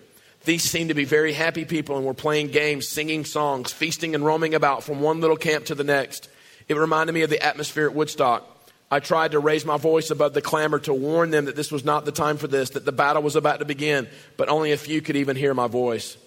These 0.43 0.63
seemed 0.63 0.89
to 0.89 0.93
be 0.93 1.05
very 1.05 1.31
happy 1.31 1.63
people 1.63 1.95
and 1.95 2.05
were 2.05 2.13
playing 2.13 2.49
games, 2.49 2.85
singing 2.85 3.23
songs, 3.23 3.71
feasting 3.71 4.13
and 4.13 4.25
roaming 4.25 4.53
about 4.53 4.83
from 4.83 4.99
one 4.99 5.21
little 5.21 5.37
camp 5.37 5.67
to 5.67 5.75
the 5.75 5.85
next. 5.85 6.27
It 6.67 6.75
reminded 6.75 7.13
me 7.13 7.21
of 7.21 7.29
the 7.29 7.41
atmosphere 7.41 7.87
at 7.87 7.95
Woodstock. 7.95 8.56
I 8.89 8.99
tried 8.99 9.31
to 9.31 9.39
raise 9.39 9.65
my 9.65 9.77
voice 9.77 10.11
above 10.11 10.33
the 10.33 10.41
clamor 10.41 10.79
to 10.79 10.93
warn 10.93 11.29
them 11.29 11.45
that 11.45 11.55
this 11.57 11.71
was 11.71 11.83
not 11.83 12.05
the 12.05 12.11
time 12.11 12.37
for 12.37 12.47
this, 12.47 12.69
that 12.71 12.85
the 12.85 12.93
battle 12.93 13.21
was 13.21 13.35
about 13.35 13.59
to 13.59 13.65
begin, 13.65 14.07
but 14.37 14.47
only 14.47 14.71
a 14.71 14.77
few 14.77 15.01
could 15.01 15.17
even 15.17 15.35
hear 15.35 15.53
my 15.53 15.67
voice. 15.67 16.17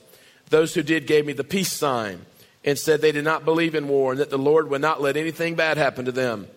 Those 0.50 0.74
who 0.74 0.82
did 0.82 1.06
gave 1.06 1.24
me 1.24 1.32
the 1.32 1.44
peace 1.44 1.72
sign 1.72 2.26
and 2.64 2.78
said 2.78 3.00
they 3.00 3.12
did 3.12 3.24
not 3.24 3.46
believe 3.46 3.74
in 3.74 3.88
war 3.88 4.12
and 4.12 4.20
that 4.20 4.28
the 4.28 4.38
Lord 4.38 4.68
would 4.68 4.82
not 4.82 5.00
let 5.00 5.16
anything 5.16 5.54
bad 5.54 5.78
happen 5.78 6.04
to 6.04 6.12
them. 6.12 6.48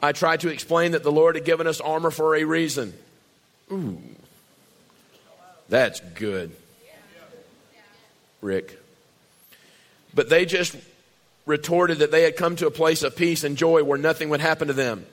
I 0.00 0.12
tried 0.12 0.40
to 0.40 0.48
explain 0.48 0.92
that 0.92 1.02
the 1.02 1.10
Lord 1.10 1.34
had 1.34 1.44
given 1.44 1.66
us 1.66 1.80
armor 1.80 2.12
for 2.12 2.36
a 2.36 2.44
reason. 2.44 2.94
Ooh, 3.72 3.98
that's 5.68 5.98
good. 6.00 6.54
Rick. 8.40 8.78
But 10.14 10.28
they 10.28 10.46
just 10.46 10.76
retorted 11.46 11.98
that 11.98 12.12
they 12.12 12.22
had 12.22 12.36
come 12.36 12.54
to 12.56 12.68
a 12.68 12.70
place 12.70 13.02
of 13.02 13.16
peace 13.16 13.42
and 13.42 13.56
joy 13.56 13.82
where 13.82 13.98
nothing 13.98 14.28
would 14.28 14.40
happen 14.40 14.68
to 14.68 14.74
them. 14.74 15.04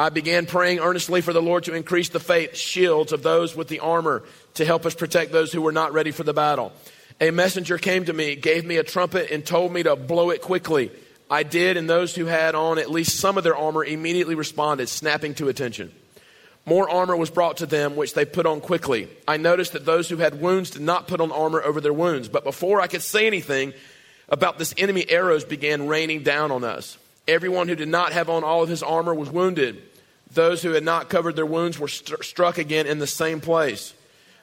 I 0.00 0.08
began 0.08 0.46
praying 0.46 0.78
earnestly 0.78 1.20
for 1.20 1.34
the 1.34 1.42
Lord 1.42 1.64
to 1.64 1.74
increase 1.74 2.08
the 2.08 2.20
faith 2.20 2.56
shields 2.56 3.12
of 3.12 3.22
those 3.22 3.54
with 3.54 3.68
the 3.68 3.80
armor 3.80 4.22
to 4.54 4.64
help 4.64 4.86
us 4.86 4.94
protect 4.94 5.30
those 5.30 5.52
who 5.52 5.60
were 5.60 5.72
not 5.72 5.92
ready 5.92 6.10
for 6.10 6.22
the 6.22 6.32
battle. 6.32 6.72
A 7.20 7.30
messenger 7.30 7.76
came 7.76 8.06
to 8.06 8.12
me, 8.14 8.34
gave 8.34 8.64
me 8.64 8.78
a 8.78 8.82
trumpet, 8.82 9.30
and 9.30 9.44
told 9.44 9.74
me 9.74 9.82
to 9.82 9.96
blow 9.96 10.30
it 10.30 10.40
quickly. 10.40 10.90
I 11.30 11.42
did, 11.42 11.76
and 11.76 11.88
those 11.88 12.14
who 12.14 12.24
had 12.24 12.54
on 12.54 12.78
at 12.78 12.90
least 12.90 13.18
some 13.18 13.36
of 13.36 13.44
their 13.44 13.54
armor 13.54 13.84
immediately 13.84 14.34
responded, 14.34 14.88
snapping 14.88 15.34
to 15.34 15.50
attention. 15.50 15.92
More 16.64 16.88
armor 16.88 17.14
was 17.14 17.28
brought 17.28 17.58
to 17.58 17.66
them, 17.66 17.94
which 17.94 18.14
they 18.14 18.24
put 18.24 18.46
on 18.46 18.62
quickly. 18.62 19.06
I 19.28 19.36
noticed 19.36 19.74
that 19.74 19.84
those 19.84 20.08
who 20.08 20.16
had 20.16 20.40
wounds 20.40 20.70
did 20.70 20.80
not 20.80 21.08
put 21.08 21.20
on 21.20 21.30
armor 21.30 21.60
over 21.62 21.78
their 21.78 21.92
wounds. 21.92 22.30
But 22.30 22.44
before 22.44 22.80
I 22.80 22.86
could 22.86 23.02
say 23.02 23.26
anything 23.26 23.74
about 24.30 24.56
this, 24.56 24.72
enemy 24.78 25.04
arrows 25.10 25.44
began 25.44 25.88
raining 25.88 26.22
down 26.22 26.52
on 26.52 26.64
us. 26.64 26.96
Everyone 27.28 27.68
who 27.68 27.76
did 27.76 27.88
not 27.88 28.14
have 28.14 28.30
on 28.30 28.44
all 28.44 28.62
of 28.62 28.70
his 28.70 28.82
armor 28.82 29.14
was 29.14 29.28
wounded. 29.28 29.82
Those 30.32 30.62
who 30.62 30.72
had 30.72 30.84
not 30.84 31.08
covered 31.08 31.36
their 31.36 31.46
wounds 31.46 31.78
were 31.78 31.88
st- 31.88 32.24
struck 32.24 32.58
again 32.58 32.86
in 32.86 32.98
the 32.98 33.06
same 33.06 33.40
place. 33.40 33.94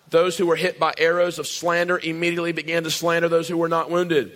Those 0.10 0.38
who 0.38 0.45
were 0.45 0.56
hit 0.56 0.80
by 0.80 0.93
arrows 0.97 1.39
of 1.39 1.47
slander 1.47 1.97
immediately 1.97 2.52
began 2.52 2.84
to 2.84 2.91
slander 2.91 3.30
those 3.30 3.47
who 3.47 3.58
were 3.58 3.69
not 3.69 3.89
wounded. 3.89 4.32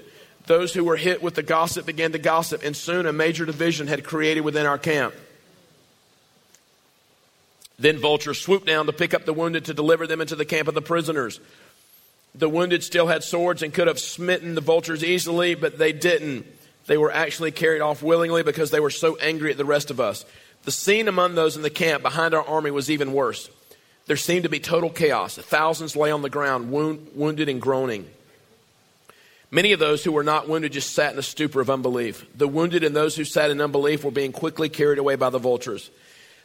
Those 0.48 0.74
who 0.74 0.84
were 0.84 0.98
hit 0.98 1.22
with 1.22 1.36
the 1.36 1.44
gossip 1.44 1.86
began 1.86 2.12
to 2.14 2.20
gossip, 2.20 2.64
and 2.64 2.76
soon 2.76 3.06
a 3.06 3.14
major 3.14 3.46
division 3.46 3.88
had 3.88 4.04
created 4.04 4.42
within 4.42 4.66
our 4.66 4.78
camp. 4.78 5.14
Then 7.78 8.00
vultures 8.00 8.40
swooped 8.40 8.68
down 8.68 8.86
to 8.86 8.94
pick 8.94 9.14
up 9.14 9.26
the 9.26 9.34
wounded 9.34 9.66
to 9.66 9.74
deliver 9.74 10.08
them 10.08 10.22
into 10.22 10.36
the 10.36 10.46
camp 10.46 10.68
of 10.68 10.74
the 10.76 10.82
prisoners. 10.82 11.40
The 12.36 12.50
wounded 12.50 12.84
still 12.84 13.08
had 13.08 13.24
swords 13.24 13.64
and 13.64 13.74
could 13.74 13.88
have 13.88 14.00
smitten 14.00 14.56
the 14.56 14.62
vultures 14.62 15.04
easily, 15.04 15.56
but 15.56 15.78
they 15.78 15.92
didn't. 15.92 16.46
They 16.86 16.98
were 16.98 17.12
actually 17.12 17.52
carried 17.52 17.82
off 17.82 18.04
willingly 18.04 18.44
because 18.44 18.72
they 18.72 18.80
were 18.80 18.90
so 18.90 19.16
angry 19.18 19.52
at 19.52 19.58
the 19.58 19.66
rest 19.66 19.92
of 19.92 20.00
us. 20.00 20.26
The 20.63 20.71
scene 20.71 21.08
among 21.08 21.36
those 21.36 21.56
in 21.56 21.63
the 21.63 21.69
camp 21.69 22.04
behind 22.04 22.34
our 22.34 22.45
army 22.45 22.71
was 22.71 22.91
even 22.91 23.13
worse. 23.13 23.50
There 24.06 24.17
seemed 24.17 24.43
to 24.43 24.50
be 24.50 24.60
total 24.60 24.89
chaos. 24.89 25.36
Thousands 25.36 25.95
lay 25.95 26.12
on 26.12 26.21
the 26.21 26.30
ground, 26.30 26.71
wound, 26.71 27.12
wounded 27.15 27.50
and 27.50 27.62
groaning. 27.62 28.08
Many 29.50 29.74
of 29.74 29.80
those 29.80 30.04
who 30.04 30.12
were 30.12 30.24
not 30.24 30.47
wounded 30.47 30.71
just 30.71 30.93
sat 30.93 31.13
in 31.13 31.19
a 31.19 31.24
stupor 31.24 31.60
of 31.60 31.69
unbelief. 31.69 32.26
The 32.36 32.47
wounded 32.47 32.84
and 32.84 32.95
those 32.95 33.15
who 33.15 33.26
sat 33.26 33.52
in 33.52 33.60
unbelief 33.60 34.04
were 34.04 34.12
being 34.12 34.32
quickly 34.32 34.69
carried 34.69 34.97
away 34.97 35.15
by 35.15 35.30
the 35.30 35.39
vultures. 35.39 35.89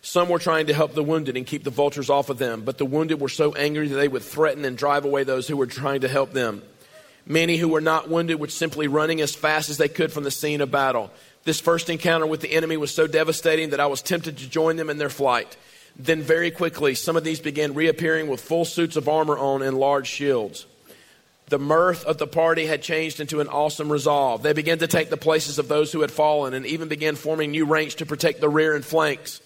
Some 0.03 0.29
were 0.29 0.39
trying 0.39 0.67
to 0.67 0.75
help 0.75 0.95
the 0.95 1.03
wounded 1.03 1.37
and 1.37 1.47
keep 1.47 1.65
the 1.65 1.71
vultures 1.71 2.11
off 2.11 2.31
of 2.31 2.39
them, 2.39 2.63
but 2.63 2.79
the 2.79 2.85
wounded 2.85 3.21
were 3.21 3.29
so 3.29 3.55
angry 3.55 3.89
that 3.89 3.97
they 3.97 4.09
would 4.09 4.23
threaten 4.23 4.65
and 4.65 4.77
drive 4.77 5.05
away 5.05 5.25
those 5.25 5.47
who 5.49 5.57
were 5.57 5.67
trying 5.67 6.01
to 6.01 6.09
help 6.09 6.33
them. 6.33 6.63
Many 7.27 7.57
who 7.57 7.69
were 7.69 7.81
not 7.81 8.09
wounded 8.09 8.39
were 8.39 8.49
simply 8.49 8.87
running 8.87 9.21
as 9.21 9.35
fast 9.35 9.69
as 9.69 9.79
they 9.79 9.89
could 9.89 10.13
from 10.13 10.23
the 10.23 10.31
scene 10.31 10.61
of 10.61 10.71
battle. 10.71 11.11
This 11.47 11.61
first 11.61 11.89
encounter 11.91 12.27
with 12.27 12.41
the 12.41 12.53
enemy 12.53 12.77
was 12.77 12.93
so 12.93 13.07
devastating 13.07 13.71
that 13.71 13.79
I 13.79 13.87
was 13.87 14.03
tempted 14.03 14.39
to 14.39 14.51
join 14.51 14.75
them 14.75 14.91
in 14.91 14.99
their 14.99 15.09
flight. 15.09 15.57
Then, 15.95 16.21
very 16.21 16.51
quickly, 16.51 16.97
some 16.97 17.17
of 17.17 17.23
these 17.23 17.39
began 17.39 17.73
reappearing 17.73 18.27
with 18.27 18.41
full 18.41 18.65
suits 18.65 18.97
of 18.97 19.09
armor 19.09 19.39
on 19.39 19.63
and 19.63 19.79
large 19.79 20.09
shields. 20.09 20.67
The 21.49 21.61
mirth 21.61 22.05
of 22.05 22.19
the 22.19 22.27
party 22.27 22.67
had 22.67 22.83
changed 22.83 23.21
into 23.21 23.39
an 23.39 23.47
awesome 23.47 23.93
resolve. 23.93 24.43
They 24.43 24.55
began 24.55 24.79
to 24.79 24.89
take 24.89 25.09
the 25.09 25.17
places 25.17 25.61
of 25.61 25.69
those 25.69 25.93
who 25.93 26.01
had 26.01 26.11
fallen 26.11 26.53
and 26.53 26.67
even 26.67 26.89
began 26.89 27.15
forming 27.15 27.53
new 27.53 27.65
ranks 27.65 27.95
to 27.97 28.07
protect 28.07 28.41
the 28.41 28.49
rear 28.49 28.75
and 28.75 28.85
flanks. 28.85 29.41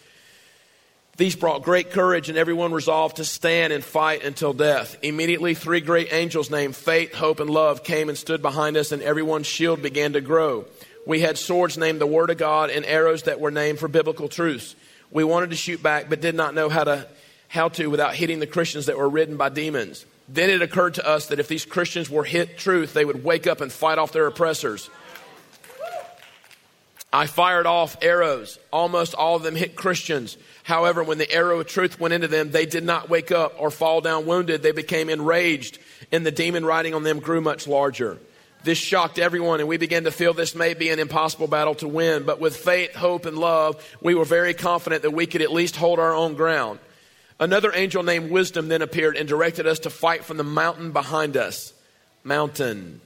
These 1.19 1.37
brought 1.37 1.63
great 1.63 1.91
courage, 1.91 2.31
and 2.31 2.39
everyone 2.39 2.73
resolved 2.73 3.17
to 3.17 3.27
stand 3.27 3.75
and 3.75 3.85
fight 3.85 4.25
until 4.25 4.55
death. 4.55 4.97
Immediately, 5.03 5.53
three 5.53 5.83
great 5.83 6.15
angels 6.15 6.51
named 6.51 6.77
Faith, 6.77 7.13
Hope, 7.13 7.41
and 7.41 7.51
Love 7.51 7.85
came 7.85 8.09
and 8.09 8.17
stood 8.17 8.41
behind 8.41 8.79
us, 8.79 8.91
and 8.91 9.03
everyone's 9.03 9.47
shield 9.47 9.83
began 9.83 10.15
to 10.15 10.23
grow. 10.23 10.65
We 11.11 11.19
had 11.19 11.39
swords 11.39 11.77
named 11.77 12.01
the 12.01 12.07
Word 12.07 12.31
of 12.31 12.39
God 12.39 12.71
and 12.71 12.87
arrows 12.87 13.25
that 13.25 13.41
were 13.41 13.51
named 13.51 13.81
for 13.81 13.89
biblical 13.89 14.29
truths. 14.29 14.77
We 15.11 15.25
wanted 15.25 15.51
to 15.51 15.57
shoot 15.57 15.83
back, 15.83 16.09
but 16.09 16.21
did 16.21 16.37
not 16.37 16.55
know 16.55 16.69
how 16.69 16.85
to, 16.85 17.09
how 17.49 17.69
to 17.71 17.89
without 17.89 18.15
hitting 18.15 18.39
the 18.39 18.47
Christians 18.47 18.87
that 18.87 18.97
were 18.97 19.09
ridden 19.09 19.37
by 19.37 19.49
demons. 19.49 20.07
Then 20.29 20.51
it 20.51 20.63
occurred 20.63 20.95
to 20.95 21.09
us 21.09 21.27
that 21.27 21.41
if 21.41 21.49
these 21.49 21.65
Christians 21.65 22.09
were 22.09 22.23
hit 22.23 22.59
truth, 22.59 22.95
they 22.95 23.05
would 23.05 23.25
wake 23.25 23.49
up 23.49 23.61
and 23.61 23.73
fight 23.73 23.99
off 23.99 24.13
their 24.13 24.29
oppressors. 24.29 24.89
I 27.13 27.27
fired 27.27 27.67
off 27.67 27.97
arrows. 28.03 28.61
Almost 28.73 29.17
all 29.17 29.35
of 29.35 29.43
them 29.43 29.57
hit 29.57 29.75
Christians. 29.75 30.37
However, 30.63 31.03
when 31.03 31.19
the 31.19 31.33
arrow 31.33 31.59
of 31.59 31.67
truth 31.67 31.99
went 31.99 32.15
into 32.15 32.29
them, 32.29 32.53
they 32.53 32.67
did 32.67 32.85
not 32.85 33.11
wake 33.11 33.33
up 33.33 33.57
or 33.59 33.73
fall 33.73 34.01
down 34.01 34.27
wounded. 34.27 34.63
They 34.63 34.71
became 34.71 35.09
enraged, 35.09 35.81
and 36.13 36.25
the 36.25 36.31
demon 36.31 36.65
riding 36.65 36.95
on 36.95 37.03
them 37.03 37.19
grew 37.19 37.41
much 37.41 37.67
larger. 37.67 38.19
This 38.63 38.79
shocked 38.79 39.19
everyone, 39.19 39.61
and 39.61 39.69
we 39.69 39.79
began 39.79 40.05
to 40.05 40.11
feel 40.11 40.35
this 40.35 40.55
may 40.55 40.75
be 40.75 40.91
an 40.91 40.99
impossible 40.99 41.47
battle 41.47 41.75
to 41.77 41.89
win. 41.89 42.25
But 42.25 42.41
with 42.41 42.57
faith, 42.57 42.95
hope, 42.95 43.25
and 43.25 43.39
love, 43.39 43.83
we 44.03 44.15
were 44.15 44.27
very 44.27 44.53
confident 44.53 45.03
that 45.03 45.13
we 45.13 45.27
could 45.27 45.41
at 45.41 45.53
least 45.53 45.77
hold 45.77 45.99
our 45.99 46.15
own 46.15 46.35
ground. 46.35 46.79
Another 47.39 47.73
angel 47.75 48.03
named 48.03 48.31
Wisdom 48.31 48.69
then 48.69 48.83
appeared 48.83 49.17
and 49.17 49.27
directed 49.27 49.67
us 49.67 49.79
to 49.81 49.91
fight 49.91 50.25
from 50.25 50.37
the 50.37 50.45
mountain 50.45 50.93
behind 50.93 51.39
us. 51.39 51.73
Mountain. 52.23 53.01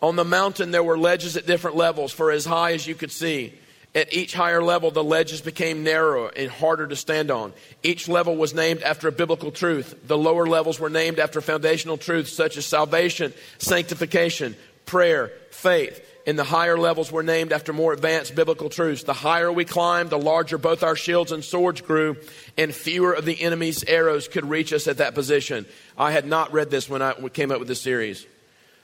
On 0.00 0.14
the 0.14 0.24
mountain, 0.24 0.70
there 0.70 0.84
were 0.84 0.96
ledges 0.96 1.36
at 1.36 1.46
different 1.46 1.76
levels 1.76 2.12
for 2.12 2.30
as 2.30 2.44
high 2.44 2.74
as 2.74 2.86
you 2.86 2.94
could 2.94 3.10
see. 3.10 3.54
At 3.92 4.12
each 4.12 4.34
higher 4.34 4.62
level, 4.62 4.90
the 4.90 5.02
ledges 5.02 5.40
became 5.40 5.82
narrower 5.82 6.28
and 6.28 6.50
harder 6.50 6.86
to 6.86 6.94
stand 6.94 7.30
on. 7.30 7.54
Each 7.82 8.08
level 8.08 8.36
was 8.36 8.54
named 8.54 8.82
after 8.82 9.08
a 9.08 9.12
biblical 9.12 9.50
truth. 9.50 10.06
The 10.06 10.18
lower 10.18 10.46
levels 10.46 10.78
were 10.78 10.90
named 10.90 11.18
after 11.18 11.40
foundational 11.40 11.96
truths 11.96 12.32
such 12.32 12.58
as 12.58 12.66
salvation, 12.66 13.32
sanctification, 13.58 14.54
prayer, 14.86 15.32
faith. 15.50 16.02
In 16.26 16.34
the 16.34 16.44
higher 16.44 16.76
levels 16.76 17.12
were 17.12 17.22
named 17.22 17.52
after 17.52 17.72
more 17.72 17.92
advanced 17.92 18.34
biblical 18.34 18.68
truths. 18.68 19.04
The 19.04 19.12
higher 19.12 19.52
we 19.52 19.64
climbed, 19.64 20.10
the 20.10 20.18
larger 20.18 20.58
both 20.58 20.82
our 20.82 20.96
shields 20.96 21.30
and 21.30 21.44
swords 21.44 21.80
grew, 21.80 22.16
and 22.58 22.74
fewer 22.74 23.12
of 23.12 23.24
the 23.24 23.40
enemy's 23.40 23.84
arrows 23.84 24.26
could 24.26 24.44
reach 24.44 24.72
us 24.72 24.88
at 24.88 24.98
that 24.98 25.14
position. 25.14 25.66
I 25.96 26.10
had 26.10 26.26
not 26.26 26.52
read 26.52 26.70
this 26.70 26.88
when 26.88 27.00
I 27.00 27.12
came 27.28 27.52
up 27.52 27.60
with 27.60 27.68
this 27.68 27.80
series. 27.80 28.26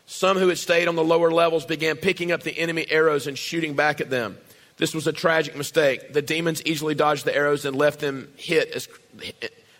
Some 0.07 0.37
who 0.37 0.49
had 0.49 0.59
stayed 0.59 0.87
on 0.87 0.95
the 0.95 1.03
lower 1.03 1.33
levels 1.33 1.65
began 1.65 1.97
picking 1.97 2.31
up 2.31 2.43
the 2.43 2.57
enemy 2.57 2.87
arrows 2.89 3.27
and 3.27 3.37
shooting 3.37 3.75
back 3.75 4.01
at 4.01 4.11
them. 4.11 4.39
This 4.77 4.95
was 4.95 5.07
a 5.07 5.13
tragic 5.13 5.57
mistake. 5.57 6.13
The 6.13 6.23
demons 6.23 6.63
easily 6.65 6.95
dodged 6.95 7.25
the 7.25 7.35
arrows 7.35 7.65
and 7.65 7.77
left 7.77 8.01
them 8.01 8.33
hit 8.37 8.71
as 8.71 8.89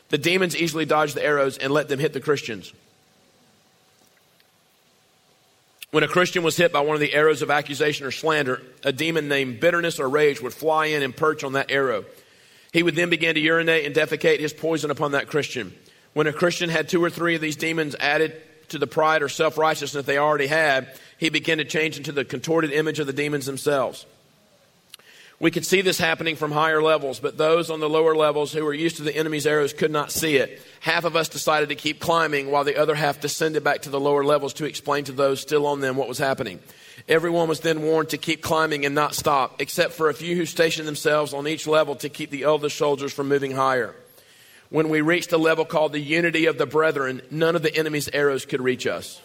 the 0.09 0.19
demons 0.19 0.57
easily 0.57 0.85
dodged 0.85 1.15
the 1.15 1.25
arrows 1.25 1.59
and 1.59 1.73
let 1.73 1.89
them 1.89 1.99
hit 1.99 2.13
the 2.13 2.21
Christians. 2.21 2.73
When 5.93 6.03
a 6.05 6.09
Christian 6.09 6.43
was 6.43 6.57
hit 6.57 6.73
by 6.73 6.81
one 6.81 6.95
of 6.95 7.01
the 7.01 7.13
arrows 7.13 7.43
of 7.43 7.51
accusation 7.51 8.07
or 8.07 8.11
slander, 8.11 8.63
a 8.83 8.93
demon 8.93 9.29
named 9.29 9.61
bitterness 9.61 10.01
or 10.01 10.09
rage 10.09 10.41
would 10.41 10.55
fly 10.55 10.87
in 10.87 11.03
and 11.03 11.15
perch 11.15 11.45
on 11.45 11.53
that 11.53 11.71
arrow. 11.71 12.07
He 12.73 12.83
would 12.83 12.97
then 12.97 13.11
begin 13.11 13.35
to 13.35 13.41
urinate 13.43 13.85
and 13.85 13.95
defecate 13.95 14.41
his 14.41 14.55
poison 14.55 14.91
upon 14.91 15.13
that 15.13 15.29
Christian. 15.29 15.75
When 16.15 16.27
a 16.27 16.33
Christian 16.33 16.71
had 16.71 16.89
two 16.89 17.05
or 17.05 17.11
three 17.11 17.35
of 17.35 17.43
these 17.43 17.57
demons 17.57 17.95
added 18.01 18.41
to 18.71 18.79
the 18.79 18.87
pride 18.87 19.23
or 19.23 19.29
self 19.29 19.59
righteousness 19.59 20.07
they 20.07 20.17
already 20.17 20.47
had, 20.47 20.89
he 21.19 21.29
began 21.29 21.59
to 21.59 21.65
change 21.67 21.99
into 21.99 22.11
the 22.11 22.25
contorted 22.25 22.73
image 22.73 22.99
of 22.99 23.07
the 23.07 23.13
demons 23.13 23.45
themselves. 23.45 24.07
We 25.43 25.51
could 25.51 25.67
see 25.67 25.81
this 25.81 25.99
happening 25.99 26.37
from 26.37 26.53
higher 26.53 26.81
levels, 26.81 27.19
but 27.19 27.37
those 27.37 27.69
on 27.69 27.81
the 27.81 27.89
lower 27.89 28.15
levels 28.15 28.53
who 28.53 28.65
were 28.65 28.73
used 28.73 28.99
to 28.99 29.03
the 29.03 29.17
enemy's 29.17 29.45
arrows 29.45 29.73
could 29.73 29.91
not 29.91 30.13
see 30.13 30.37
it. 30.37 30.63
Half 30.79 31.03
of 31.03 31.17
us 31.17 31.29
decided 31.29 31.71
to 31.71 31.75
keep 31.75 31.99
climbing 31.99 32.49
while 32.49 32.63
the 32.63 32.77
other 32.77 32.95
half 32.95 33.21
descended 33.21 33.65
back 33.65 33.83
to 33.83 33.91
the 33.91 33.99
lower 33.99 34.23
levels 34.23 34.53
to 34.55 34.67
explain 34.67 35.03
to 35.03 35.11
those 35.11 35.41
still 35.41 35.67
on 35.67 35.81
them 35.81 35.97
what 35.97 36.07
was 36.07 36.19
happening. 36.19 36.61
Everyone 37.09 37.49
was 37.49 37.59
then 37.59 37.83
warned 37.83 38.11
to 38.11 38.19
keep 38.19 38.41
climbing 38.41 38.87
and 38.87 38.95
not 38.95 39.17
stop, 39.17 39.61
except 39.61 39.95
for 39.95 40.09
a 40.09 40.15
few 40.15 40.37
who 40.37 40.47
stationed 40.47 40.87
themselves 40.87 41.35
on 41.35 41.49
each 41.49 41.67
level 41.67 41.97
to 41.97 42.09
keep 42.09 42.31
the 42.31 42.45
other 42.45 42.69
soldiers 42.69 43.13
from 43.13 43.27
moving 43.27 43.51
higher. 43.51 43.97
When 44.71 44.91
we 44.91 45.01
reached 45.01 45.33
a 45.33 45.39
level 45.39 45.65
called 45.65 45.93
the 45.93 45.99
unity 45.99 46.47
of 46.47 46.57
the 46.57 46.67
brethren, 46.67 47.21
none 47.33 47.57
of 47.57 47.63
the 47.63 47.77
enemy's 47.77 48.09
arrows 48.13 48.47
could 48.47 48.61
reach 48.61 48.87
us. 48.87 49.21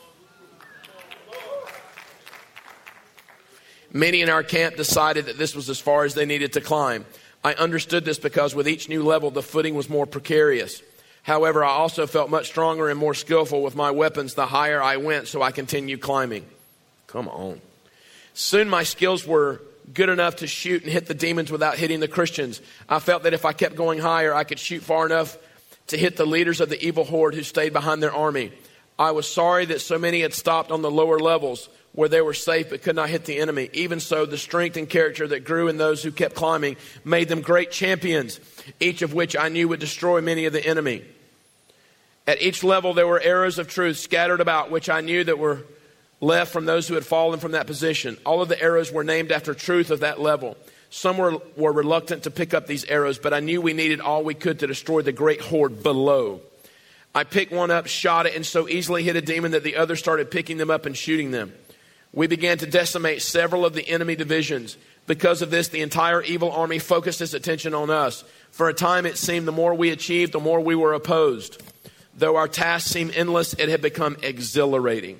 Many 3.93 4.21
in 4.21 4.29
our 4.29 4.43
camp 4.43 4.75
decided 4.75 5.25
that 5.25 5.37
this 5.37 5.55
was 5.55 5.69
as 5.69 5.79
far 5.79 6.03
as 6.03 6.13
they 6.13 6.25
needed 6.25 6.53
to 6.53 6.61
climb. 6.61 7.05
I 7.43 7.53
understood 7.53 8.03
this 8.03 8.19
because 8.19 8.53
with 8.53 8.67
each 8.67 8.89
new 8.89 9.03
level, 9.03 9.31
the 9.31 9.43
footing 9.43 9.75
was 9.75 9.89
more 9.89 10.05
precarious. 10.05 10.81
However, 11.23 11.63
I 11.63 11.69
also 11.69 12.07
felt 12.07 12.29
much 12.29 12.47
stronger 12.47 12.89
and 12.89 12.99
more 12.99 13.13
skillful 13.13 13.61
with 13.61 13.75
my 13.75 13.91
weapons 13.91 14.33
the 14.33 14.45
higher 14.45 14.81
I 14.81 14.97
went, 14.97 15.27
so 15.27 15.41
I 15.41 15.51
continued 15.51 16.01
climbing. 16.01 16.45
Come 17.07 17.27
on. 17.27 17.61
Soon 18.33 18.69
my 18.69 18.83
skills 18.83 19.25
were 19.25 19.61
good 19.93 20.09
enough 20.09 20.37
to 20.37 20.47
shoot 20.47 20.83
and 20.83 20.91
hit 20.91 21.05
the 21.05 21.13
demons 21.13 21.51
without 21.51 21.77
hitting 21.77 21.99
the 21.99 22.07
Christians. 22.07 22.61
I 22.89 22.99
felt 22.99 23.23
that 23.23 23.33
if 23.33 23.45
I 23.45 23.53
kept 23.53 23.75
going 23.75 23.99
higher, 23.99 24.33
I 24.33 24.43
could 24.43 24.59
shoot 24.59 24.83
far 24.83 25.05
enough 25.05 25.37
to 25.87 25.97
hit 25.97 26.17
the 26.17 26.25
leaders 26.25 26.59
of 26.59 26.69
the 26.69 26.85
evil 26.85 27.05
horde 27.05 27.35
who 27.35 27.43
stayed 27.43 27.73
behind 27.73 28.03
their 28.03 28.13
army. 28.13 28.51
I 28.99 29.11
was 29.11 29.27
sorry 29.27 29.65
that 29.65 29.81
so 29.81 29.97
many 29.97 30.21
had 30.21 30.33
stopped 30.33 30.71
on 30.71 30.81
the 30.81 30.91
lower 30.91 31.19
levels 31.19 31.69
where 31.97 32.07
they 32.07 32.21
were 32.21 32.31
safe 32.31 32.69
but 32.69 32.83
could 32.83 32.95
not 32.95 33.09
hit 33.09 33.25
the 33.25 33.39
enemy. 33.39 33.71
Even 33.73 33.99
so, 33.99 34.23
the 34.23 34.37
strength 34.37 34.77
and 34.77 34.87
character 34.87 35.27
that 35.27 35.43
grew 35.43 35.67
in 35.67 35.77
those 35.77 36.03
who 36.03 36.11
kept 36.11 36.35
climbing 36.35 36.77
made 37.03 37.27
them 37.27 37.41
great 37.41 37.71
champions, 37.71 38.39
each 38.79 39.01
of 39.01 39.15
which 39.15 39.35
I 39.35 39.49
knew 39.49 39.67
would 39.69 39.79
destroy 39.79 40.21
many 40.21 40.45
of 40.45 40.53
the 40.53 40.63
enemy. 40.63 41.03
At 42.27 42.39
each 42.39 42.63
level, 42.63 42.93
there 42.93 43.07
were 43.07 43.19
arrows 43.19 43.57
of 43.57 43.67
truth 43.67 43.97
scattered 43.97 44.41
about, 44.41 44.69
which 44.69 44.91
I 44.91 45.01
knew 45.01 45.23
that 45.23 45.39
were 45.39 45.63
left 46.21 46.53
from 46.53 46.65
those 46.65 46.87
who 46.87 46.93
had 46.93 47.03
fallen 47.03 47.39
from 47.39 47.53
that 47.53 47.65
position. 47.65 48.15
All 48.27 48.43
of 48.43 48.49
the 48.49 48.61
arrows 48.61 48.91
were 48.91 49.03
named 49.03 49.31
after 49.31 49.55
truth 49.55 49.89
of 49.89 50.01
that 50.01 50.21
level. 50.21 50.55
Some 50.91 51.17
were, 51.17 51.39
were 51.55 51.73
reluctant 51.73 52.23
to 52.23 52.31
pick 52.31 52.53
up 52.53 52.67
these 52.67 52.85
arrows, 52.85 53.17
but 53.17 53.33
I 53.33 53.39
knew 53.39 53.59
we 53.59 53.73
needed 53.73 54.01
all 54.01 54.23
we 54.23 54.35
could 54.35 54.59
to 54.59 54.67
destroy 54.67 55.01
the 55.01 55.11
great 55.11 55.41
horde 55.41 55.81
below. 55.81 56.41
I 57.15 57.23
picked 57.23 57.51
one 57.51 57.71
up, 57.71 57.87
shot 57.87 58.27
it, 58.27 58.35
and 58.35 58.45
so 58.45 58.69
easily 58.69 59.01
hit 59.01 59.15
a 59.15 59.21
demon 59.21 59.53
that 59.53 59.63
the 59.63 59.77
others 59.77 59.97
started 59.97 60.29
picking 60.29 60.57
them 60.57 60.69
up 60.69 60.85
and 60.85 60.95
shooting 60.95 61.31
them. 61.31 61.53
We 62.17 62.25
began 62.25 62.57
to 62.57 62.65
decimate 62.65 63.21
several 63.21 63.63
of 63.63 63.75
the 63.75 63.87
enemy 63.87 64.15
divisions. 64.15 64.75
Because 65.05 65.43
of 65.43 65.51
this, 65.51 65.67
the 65.67 65.83
entire 65.83 66.23
evil 66.23 66.51
army 66.51 66.79
focused 66.79 67.21
its 67.21 67.35
attention 67.35 67.75
on 67.75 67.91
us. 67.91 68.23
For 68.49 68.69
a 68.69 68.73
time, 68.73 69.05
it 69.05 69.19
seemed 69.19 69.47
the 69.47 69.51
more 69.51 69.75
we 69.75 69.91
achieved, 69.91 70.31
the 70.31 70.39
more 70.39 70.59
we 70.59 70.73
were 70.73 70.93
opposed. 70.93 71.61
Though 72.17 72.37
our 72.37 72.47
tasks 72.47 72.89
seemed 72.89 73.13
endless, 73.15 73.53
it 73.53 73.69
had 73.69 73.83
become 73.83 74.17
exhilarating. 74.23 75.19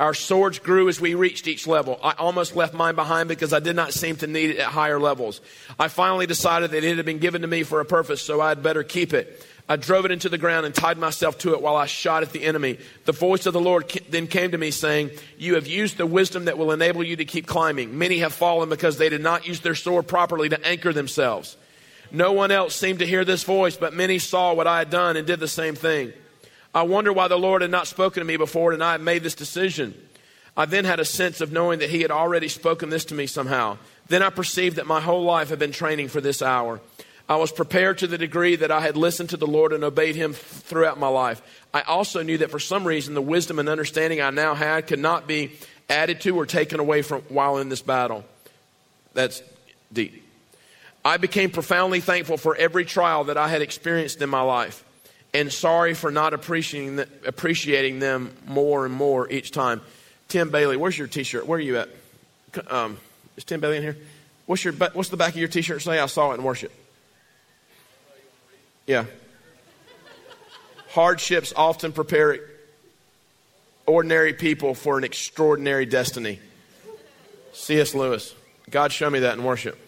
Our 0.00 0.12
swords 0.12 0.58
grew 0.58 0.88
as 0.88 1.00
we 1.00 1.14
reached 1.14 1.46
each 1.46 1.68
level. 1.68 2.00
I 2.02 2.14
almost 2.18 2.56
left 2.56 2.74
mine 2.74 2.96
behind 2.96 3.28
because 3.28 3.52
I 3.52 3.60
did 3.60 3.76
not 3.76 3.92
seem 3.92 4.16
to 4.16 4.26
need 4.26 4.50
it 4.50 4.56
at 4.56 4.66
higher 4.72 4.98
levels. 4.98 5.40
I 5.78 5.86
finally 5.86 6.26
decided 6.26 6.72
that 6.72 6.82
it 6.82 6.96
had 6.96 7.06
been 7.06 7.18
given 7.18 7.42
to 7.42 7.46
me 7.46 7.62
for 7.62 7.78
a 7.78 7.84
purpose, 7.84 8.22
so 8.22 8.40
I'd 8.40 8.64
better 8.64 8.82
keep 8.82 9.12
it. 9.12 9.46
I 9.70 9.76
drove 9.76 10.04
it 10.04 10.10
into 10.10 10.28
the 10.28 10.36
ground 10.36 10.66
and 10.66 10.74
tied 10.74 10.98
myself 10.98 11.38
to 11.38 11.54
it 11.54 11.62
while 11.62 11.76
I 11.76 11.86
shot 11.86 12.24
at 12.24 12.32
the 12.32 12.42
enemy. 12.42 12.78
The 13.04 13.12
voice 13.12 13.46
of 13.46 13.52
the 13.52 13.60
Lord 13.60 13.88
then 14.08 14.26
came 14.26 14.50
to 14.50 14.58
me 14.58 14.72
saying, 14.72 15.10
You 15.38 15.54
have 15.54 15.68
used 15.68 15.96
the 15.96 16.06
wisdom 16.06 16.46
that 16.46 16.58
will 16.58 16.72
enable 16.72 17.04
you 17.04 17.14
to 17.14 17.24
keep 17.24 17.46
climbing. 17.46 17.96
Many 17.96 18.18
have 18.18 18.32
fallen 18.32 18.68
because 18.68 18.98
they 18.98 19.08
did 19.08 19.20
not 19.20 19.46
use 19.46 19.60
their 19.60 19.76
sword 19.76 20.08
properly 20.08 20.48
to 20.48 20.66
anchor 20.66 20.92
themselves. 20.92 21.56
No 22.10 22.32
one 22.32 22.50
else 22.50 22.74
seemed 22.74 22.98
to 22.98 23.06
hear 23.06 23.24
this 23.24 23.44
voice, 23.44 23.76
but 23.76 23.94
many 23.94 24.18
saw 24.18 24.52
what 24.54 24.66
I 24.66 24.78
had 24.78 24.90
done 24.90 25.16
and 25.16 25.24
did 25.24 25.38
the 25.38 25.46
same 25.46 25.76
thing. 25.76 26.12
I 26.74 26.82
wonder 26.82 27.12
why 27.12 27.28
the 27.28 27.38
Lord 27.38 27.62
had 27.62 27.70
not 27.70 27.86
spoken 27.86 28.22
to 28.22 28.26
me 28.26 28.36
before 28.36 28.72
and 28.72 28.82
I 28.82 28.90
had 28.90 29.00
made 29.00 29.22
this 29.22 29.36
decision. 29.36 29.94
I 30.56 30.64
then 30.64 30.84
had 30.84 30.98
a 30.98 31.04
sense 31.04 31.40
of 31.40 31.52
knowing 31.52 31.78
that 31.78 31.90
He 31.90 32.02
had 32.02 32.10
already 32.10 32.48
spoken 32.48 32.88
this 32.88 33.04
to 33.04 33.14
me 33.14 33.28
somehow. 33.28 33.78
Then 34.08 34.20
I 34.20 34.30
perceived 34.30 34.76
that 34.76 34.88
my 34.88 35.00
whole 35.00 35.22
life 35.22 35.50
had 35.50 35.60
been 35.60 35.70
training 35.70 36.08
for 36.08 36.20
this 36.20 36.42
hour. 36.42 36.80
I 37.30 37.36
was 37.36 37.52
prepared 37.52 37.98
to 37.98 38.08
the 38.08 38.18
degree 38.18 38.56
that 38.56 38.72
I 38.72 38.80
had 38.80 38.96
listened 38.96 39.30
to 39.30 39.36
the 39.36 39.46
Lord 39.46 39.72
and 39.72 39.84
obeyed 39.84 40.16
Him 40.16 40.32
throughout 40.32 40.98
my 40.98 41.06
life. 41.06 41.40
I 41.72 41.82
also 41.82 42.24
knew 42.24 42.38
that 42.38 42.50
for 42.50 42.58
some 42.58 42.84
reason 42.84 43.14
the 43.14 43.22
wisdom 43.22 43.60
and 43.60 43.68
understanding 43.68 44.20
I 44.20 44.30
now 44.30 44.56
had 44.56 44.88
could 44.88 44.98
not 44.98 45.28
be 45.28 45.52
added 45.88 46.20
to 46.22 46.36
or 46.36 46.44
taken 46.44 46.80
away 46.80 47.02
from 47.02 47.22
while 47.28 47.58
in 47.58 47.68
this 47.68 47.82
battle. 47.82 48.24
That's 49.14 49.44
deep. 49.92 50.24
I 51.04 51.18
became 51.18 51.50
profoundly 51.50 52.00
thankful 52.00 52.36
for 52.36 52.56
every 52.56 52.84
trial 52.84 53.22
that 53.24 53.36
I 53.36 53.46
had 53.46 53.62
experienced 53.62 54.20
in 54.20 54.28
my 54.28 54.42
life 54.42 54.84
and 55.32 55.52
sorry 55.52 55.94
for 55.94 56.10
not 56.10 56.34
appreciating, 56.34 56.98
appreciating 57.24 58.00
them 58.00 58.34
more 58.48 58.84
and 58.84 58.92
more 58.92 59.30
each 59.30 59.52
time. 59.52 59.82
Tim 60.26 60.50
Bailey, 60.50 60.76
where's 60.76 60.98
your 60.98 61.06
t 61.06 61.22
shirt? 61.22 61.46
Where 61.46 61.58
are 61.58 61.62
you 61.62 61.78
at? 61.78 61.90
Um, 62.66 62.98
is 63.36 63.44
Tim 63.44 63.60
Bailey 63.60 63.76
in 63.76 63.84
here? 63.84 63.96
What's, 64.46 64.64
your, 64.64 64.72
what's 64.74 65.10
the 65.10 65.16
back 65.16 65.34
of 65.34 65.36
your 65.36 65.48
t 65.48 65.62
shirt 65.62 65.80
say? 65.80 66.00
I 66.00 66.06
saw 66.06 66.32
it 66.32 66.34
in 66.34 66.42
worship. 66.42 66.72
Yeah. 68.90 69.04
Hardships 70.88 71.52
often 71.54 71.92
prepare 71.92 72.40
ordinary 73.86 74.32
people 74.32 74.74
for 74.74 74.98
an 74.98 75.04
extraordinary 75.04 75.86
destiny. 75.86 76.40
C.S. 77.52 77.94
Lewis. 77.94 78.34
God 78.68 78.90
show 78.90 79.08
me 79.08 79.20
that 79.20 79.38
in 79.38 79.44
worship. 79.44 79.78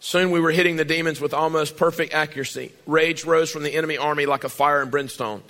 Soon 0.00 0.30
we 0.30 0.40
were 0.40 0.52
hitting 0.52 0.76
the 0.76 0.86
demons 0.86 1.20
with 1.20 1.34
almost 1.34 1.76
perfect 1.76 2.14
accuracy. 2.14 2.72
Rage 2.86 3.26
rose 3.26 3.50
from 3.50 3.62
the 3.62 3.74
enemy 3.74 3.98
army 3.98 4.24
like 4.24 4.44
a 4.44 4.48
fire 4.48 4.80
and 4.80 4.90
brimstone. 4.90 5.42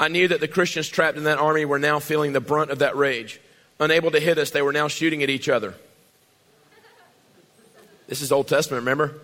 I 0.00 0.08
knew 0.08 0.28
that 0.28 0.40
the 0.40 0.48
Christians 0.48 0.88
trapped 0.88 1.18
in 1.18 1.24
that 1.24 1.36
army 1.36 1.66
were 1.66 1.78
now 1.78 1.98
feeling 1.98 2.32
the 2.32 2.40
brunt 2.40 2.70
of 2.70 2.78
that 2.78 2.96
rage. 2.96 3.38
Unable 3.78 4.12
to 4.12 4.20
hit 4.20 4.38
us, 4.38 4.50
they 4.50 4.62
were 4.62 4.72
now 4.72 4.88
shooting 4.88 5.22
at 5.22 5.28
each 5.28 5.50
other. 5.50 5.74
This 8.08 8.22
is 8.22 8.32
Old 8.32 8.48
Testament, 8.48 8.80
remember? 8.80 9.20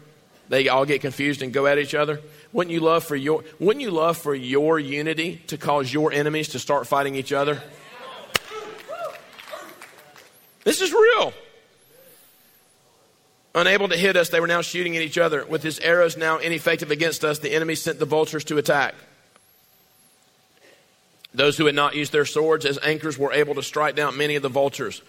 They 0.53 0.69
all 0.69 0.85
get 0.85 1.01
confused 1.01 1.41
and 1.41 1.51
go 1.51 1.67
at 1.67 1.79
each 1.79 1.95
other. 1.95 2.21
Wouldn't 2.53 2.75
you 2.75 2.81
love 2.81 3.05
for 3.05 3.17
your 3.17 3.43
wouldn't 3.59 3.83
you 3.83 3.91
love 3.91 4.19
for 4.19 4.35
your 4.35 4.79
unity 4.79 5.37
to 5.47 5.57
cause 5.57 5.91
your 5.91 6.13
enemies 6.13 6.49
to 6.49 6.59
start 6.59 6.87
fighting 6.87 7.15
each 7.15 7.33
other? 7.33 7.63
This 10.63 10.83
is 10.83 10.93
real. 10.93 11.33
Unable 13.55 13.89
to 13.89 13.97
hit 13.97 14.15
us, 14.15 14.29
they 14.29 14.41
were 14.41 14.47
now 14.47 14.61
shooting 14.61 14.95
at 14.95 15.03
each 15.03 15.17
other. 15.17 15.43
With 15.47 15.63
his 15.63 15.81
arrows 15.81 16.19
now 16.19 16.37
ineffective 16.37 16.91
against 16.91 17.25
us, 17.25 17.39
the 17.39 17.55
enemy 17.55 17.75
sent 17.75 17.99
the 17.99 18.05
vultures 18.05 18.45
to 18.45 18.59
attack. 18.59 18.95
Those 21.33 21.57
who 21.57 21.65
had 21.65 21.75
not 21.75 21.97
used 21.97 22.13
their 22.13 22.27
swords 22.27 22.67
as 22.67 22.79
anchors 22.83 23.17
were 23.17 23.33
able 23.33 23.55
to 23.55 23.63
strike 23.63 23.97
down 23.97 24.19
many 24.19 24.37
of 24.37 24.43
the 24.43 24.51
vultures, 24.51 25.01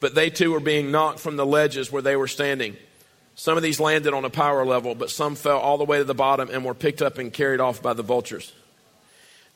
but 0.00 0.14
they 0.14 0.30
too 0.30 0.50
were 0.50 0.60
being 0.60 0.90
knocked 0.90 1.20
from 1.20 1.36
the 1.36 1.44
ledges 1.44 1.92
where 1.92 2.00
they 2.00 2.16
were 2.16 2.26
standing. 2.26 2.78
Some 3.34 3.56
of 3.56 3.62
these 3.62 3.80
landed 3.80 4.12
on 4.12 4.24
a 4.24 4.30
power 4.30 4.64
level, 4.64 4.94
but 4.94 5.10
some 5.10 5.34
fell 5.34 5.58
all 5.58 5.78
the 5.78 5.84
way 5.84 5.98
to 5.98 6.04
the 6.04 6.14
bottom 6.14 6.50
and 6.50 6.64
were 6.64 6.74
picked 6.74 7.00
up 7.02 7.18
and 7.18 7.32
carried 7.32 7.60
off 7.60 7.82
by 7.82 7.94
the 7.94 8.02
vultures. 8.02 8.52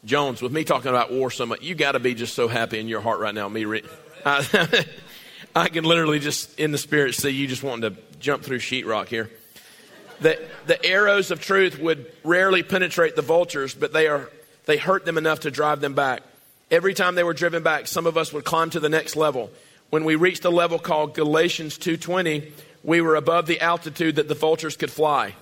Jones, 0.04 0.40
with 0.40 0.52
me 0.52 0.64
talking 0.64 0.88
about 0.88 1.12
war 1.12 1.30
so 1.30 1.46
much, 1.46 1.62
you 1.62 1.74
got 1.74 1.92
to 1.92 2.00
be 2.00 2.14
just 2.14 2.34
so 2.34 2.48
happy 2.48 2.78
in 2.78 2.88
your 2.88 3.00
heart 3.00 3.20
right 3.20 3.34
now. 3.34 3.48
Me, 3.48 3.64
re- 3.64 3.82
I, 4.24 4.86
I 5.56 5.68
can 5.68 5.84
literally 5.84 6.20
just 6.20 6.58
in 6.58 6.70
the 6.70 6.78
spirit 6.78 7.14
see 7.14 7.30
you 7.30 7.46
just 7.46 7.62
wanting 7.62 7.94
to 7.94 8.00
jump 8.20 8.42
through 8.42 8.60
sheetrock 8.60 9.08
here. 9.08 9.30
The, 10.20 10.40
the 10.66 10.82
arrows 10.84 11.30
of 11.30 11.40
truth 11.40 11.78
would 11.78 12.10
rarely 12.24 12.62
penetrate 12.62 13.16
the 13.16 13.22
vultures, 13.22 13.74
but 13.74 13.92
they, 13.92 14.06
are, 14.06 14.30
they 14.64 14.78
hurt 14.78 15.04
them 15.04 15.18
enough 15.18 15.40
to 15.40 15.50
drive 15.50 15.80
them 15.80 15.94
back. 15.94 16.22
Every 16.70 16.94
time 16.94 17.14
they 17.14 17.24
were 17.24 17.34
driven 17.34 17.62
back, 17.62 17.86
some 17.86 18.06
of 18.06 18.16
us 18.16 18.32
would 18.32 18.44
climb 18.44 18.70
to 18.70 18.80
the 18.80 18.88
next 18.88 19.16
level. 19.16 19.50
When 19.90 20.04
we 20.04 20.16
reached 20.16 20.44
a 20.44 20.50
level 20.50 20.78
called 20.78 21.14
Galatians 21.14 21.78
2:20, 21.78 22.50
we 22.87 23.01
were 23.01 23.16
above 23.16 23.46
the 23.46 23.61
altitude 23.61 24.16
that 24.16 24.29
the 24.29 24.35
vultures 24.35 24.77
could 24.77 24.92
fly. 24.92 25.35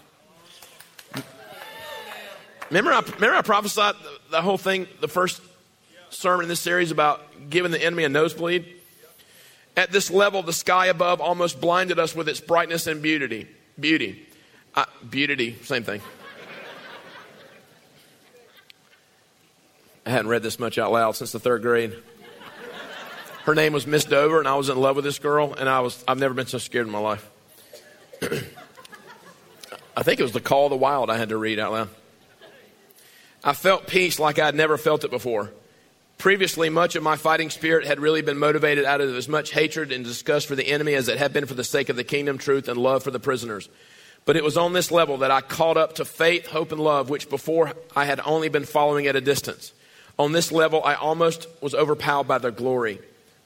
Remember, 2.70 2.90
I, 2.90 3.00
remember 3.00 3.34
I 3.34 3.42
prophesied 3.42 3.94
the, 4.30 4.40
whole 4.40 4.56
thing, 4.56 4.88
the 5.00 5.08
first 5.08 5.42
sermon 6.08 6.44
in 6.44 6.48
this 6.48 6.60
series 6.60 6.90
about 6.90 7.50
giving 7.50 7.70
the 7.70 7.80
enemy 7.84 8.04
a 8.04 8.08
nosebleed? 8.08 8.64
At 9.76 9.92
this 9.92 10.10
level, 10.10 10.42
the 10.42 10.54
sky 10.54 10.86
above 10.86 11.20
almost 11.20 11.60
blinded 11.60 11.98
us 11.98 12.16
with 12.16 12.30
its 12.30 12.40
brightness 12.40 12.86
and 12.86 13.02
beauty. 13.02 13.46
Beauty. 13.78 14.26
Uh, 14.74 14.86
beauty, 15.08 15.56
same 15.64 15.82
thing. 15.82 16.00
I 20.06 20.10
hadn't 20.10 20.28
read 20.28 20.42
this 20.42 20.58
much 20.58 20.78
out 20.78 20.92
loud 20.92 21.16
since 21.16 21.32
the 21.32 21.40
third 21.40 21.60
grade. 21.60 21.94
Her 23.44 23.54
name 23.54 23.74
was 23.74 23.86
Miss 23.86 24.04
Dover, 24.04 24.38
and 24.38 24.48
I 24.48 24.54
was 24.54 24.70
in 24.70 24.80
love 24.80 24.96
with 24.96 25.04
this 25.04 25.18
girl, 25.18 25.52
and 25.52 25.68
I 25.68 25.80
was, 25.80 26.02
I've 26.08 26.18
never 26.18 26.32
been 26.32 26.46
so 26.46 26.56
scared 26.56 26.86
in 26.86 26.92
my 26.92 26.98
life. 26.98 27.30
I 29.96 30.02
think 30.02 30.20
it 30.20 30.22
was 30.22 30.32
the 30.32 30.40
Call 30.40 30.66
of 30.66 30.70
the 30.70 30.76
Wild 30.76 31.10
I 31.10 31.16
had 31.16 31.28
to 31.28 31.36
read 31.36 31.58
out 31.58 31.72
loud. 31.72 31.88
I 33.42 33.52
felt 33.52 33.86
peace 33.86 34.18
like 34.18 34.38
I'd 34.38 34.54
never 34.54 34.78
felt 34.78 35.04
it 35.04 35.10
before. 35.10 35.50
Previously, 36.16 36.70
much 36.70 36.96
of 36.96 37.02
my 37.02 37.16
fighting 37.16 37.50
spirit 37.50 37.86
had 37.86 38.00
really 38.00 38.22
been 38.22 38.38
motivated 38.38 38.84
out 38.84 39.00
of 39.00 39.14
as 39.14 39.28
much 39.28 39.50
hatred 39.50 39.92
and 39.92 40.04
disgust 40.04 40.46
for 40.46 40.54
the 40.54 40.66
enemy 40.66 40.94
as 40.94 41.08
it 41.08 41.18
had 41.18 41.32
been 41.32 41.44
for 41.44 41.54
the 41.54 41.64
sake 41.64 41.88
of 41.88 41.96
the 41.96 42.04
kingdom, 42.04 42.38
truth, 42.38 42.68
and 42.68 42.78
love 42.78 43.02
for 43.02 43.10
the 43.10 43.20
prisoners. 43.20 43.68
But 44.24 44.36
it 44.36 44.44
was 44.44 44.56
on 44.56 44.72
this 44.72 44.90
level 44.90 45.18
that 45.18 45.30
I 45.30 45.42
caught 45.42 45.76
up 45.76 45.96
to 45.96 46.04
faith, 46.04 46.46
hope, 46.46 46.72
and 46.72 46.80
love, 46.80 47.10
which 47.10 47.28
before 47.28 47.72
I 47.94 48.06
had 48.06 48.20
only 48.24 48.48
been 48.48 48.64
following 48.64 49.06
at 49.06 49.16
a 49.16 49.20
distance. 49.20 49.72
On 50.18 50.32
this 50.32 50.50
level, 50.50 50.82
I 50.82 50.94
almost 50.94 51.46
was 51.60 51.74
overpowered 51.74 52.28
by 52.28 52.38
their 52.38 52.50
glory. 52.50 53.00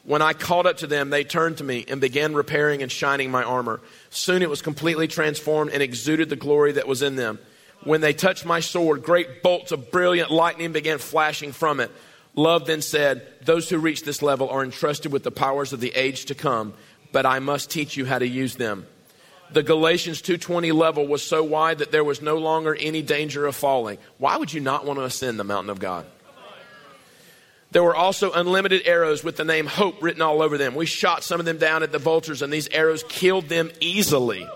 When 0.04 0.22
I 0.22 0.32
called 0.32 0.66
up 0.66 0.78
to 0.78 0.86
them, 0.86 1.10
they 1.10 1.24
turned 1.24 1.58
to 1.58 1.64
me 1.64 1.84
and 1.88 2.00
began 2.00 2.34
repairing 2.34 2.82
and 2.82 2.90
shining 2.90 3.30
my 3.30 3.42
armor. 3.42 3.80
Soon 4.10 4.42
it 4.42 4.50
was 4.50 4.62
completely 4.62 5.06
transformed 5.06 5.72
and 5.72 5.82
exuded 5.82 6.28
the 6.30 6.36
glory 6.36 6.72
that 6.72 6.88
was 6.88 7.02
in 7.02 7.16
them. 7.16 7.38
When 7.84 8.00
they 8.00 8.12
touched 8.12 8.44
my 8.44 8.60
sword, 8.60 9.02
great 9.02 9.42
bolts 9.42 9.70
of 9.70 9.90
brilliant 9.90 10.30
lightning 10.30 10.72
began 10.72 10.98
flashing 10.98 11.52
from 11.52 11.80
it. 11.80 11.90
Love 12.34 12.66
then 12.66 12.82
said, 12.82 13.26
Those 13.44 13.68
who 13.68 13.78
reach 13.78 14.04
this 14.04 14.22
level 14.22 14.48
are 14.48 14.64
entrusted 14.64 15.12
with 15.12 15.24
the 15.24 15.30
powers 15.30 15.72
of 15.72 15.80
the 15.80 15.92
age 15.94 16.26
to 16.26 16.34
come, 16.34 16.74
but 17.12 17.26
I 17.26 17.38
must 17.38 17.70
teach 17.70 17.96
you 17.96 18.06
how 18.06 18.18
to 18.18 18.26
use 18.26 18.56
them. 18.56 18.86
The 19.50 19.62
Galatians 19.62 20.20
2:20 20.20 20.72
level 20.72 21.06
was 21.06 21.22
so 21.22 21.42
wide 21.42 21.78
that 21.78 21.90
there 21.90 22.04
was 22.04 22.20
no 22.20 22.36
longer 22.36 22.76
any 22.78 23.00
danger 23.00 23.46
of 23.46 23.56
falling. 23.56 23.98
Why 24.18 24.36
would 24.36 24.52
you 24.52 24.60
not 24.60 24.84
want 24.84 24.98
to 24.98 25.04
ascend 25.04 25.40
the 25.40 25.44
mountain 25.44 25.70
of 25.70 25.78
God? 25.78 26.04
There 27.70 27.82
were 27.82 27.94
also 27.94 28.32
unlimited 28.32 28.82
arrows 28.86 29.22
with 29.22 29.36
the 29.36 29.44
name 29.44 29.66
hope 29.66 30.02
written 30.02 30.22
all 30.22 30.40
over 30.40 30.56
them. 30.56 30.74
We 30.74 30.86
shot 30.86 31.22
some 31.22 31.38
of 31.38 31.46
them 31.46 31.58
down 31.58 31.82
at 31.82 31.92
the 31.92 31.98
vultures 31.98 32.40
and 32.40 32.52
these 32.52 32.68
arrows 32.68 33.04
killed 33.08 33.48
them 33.48 33.70
easily. 33.80 34.48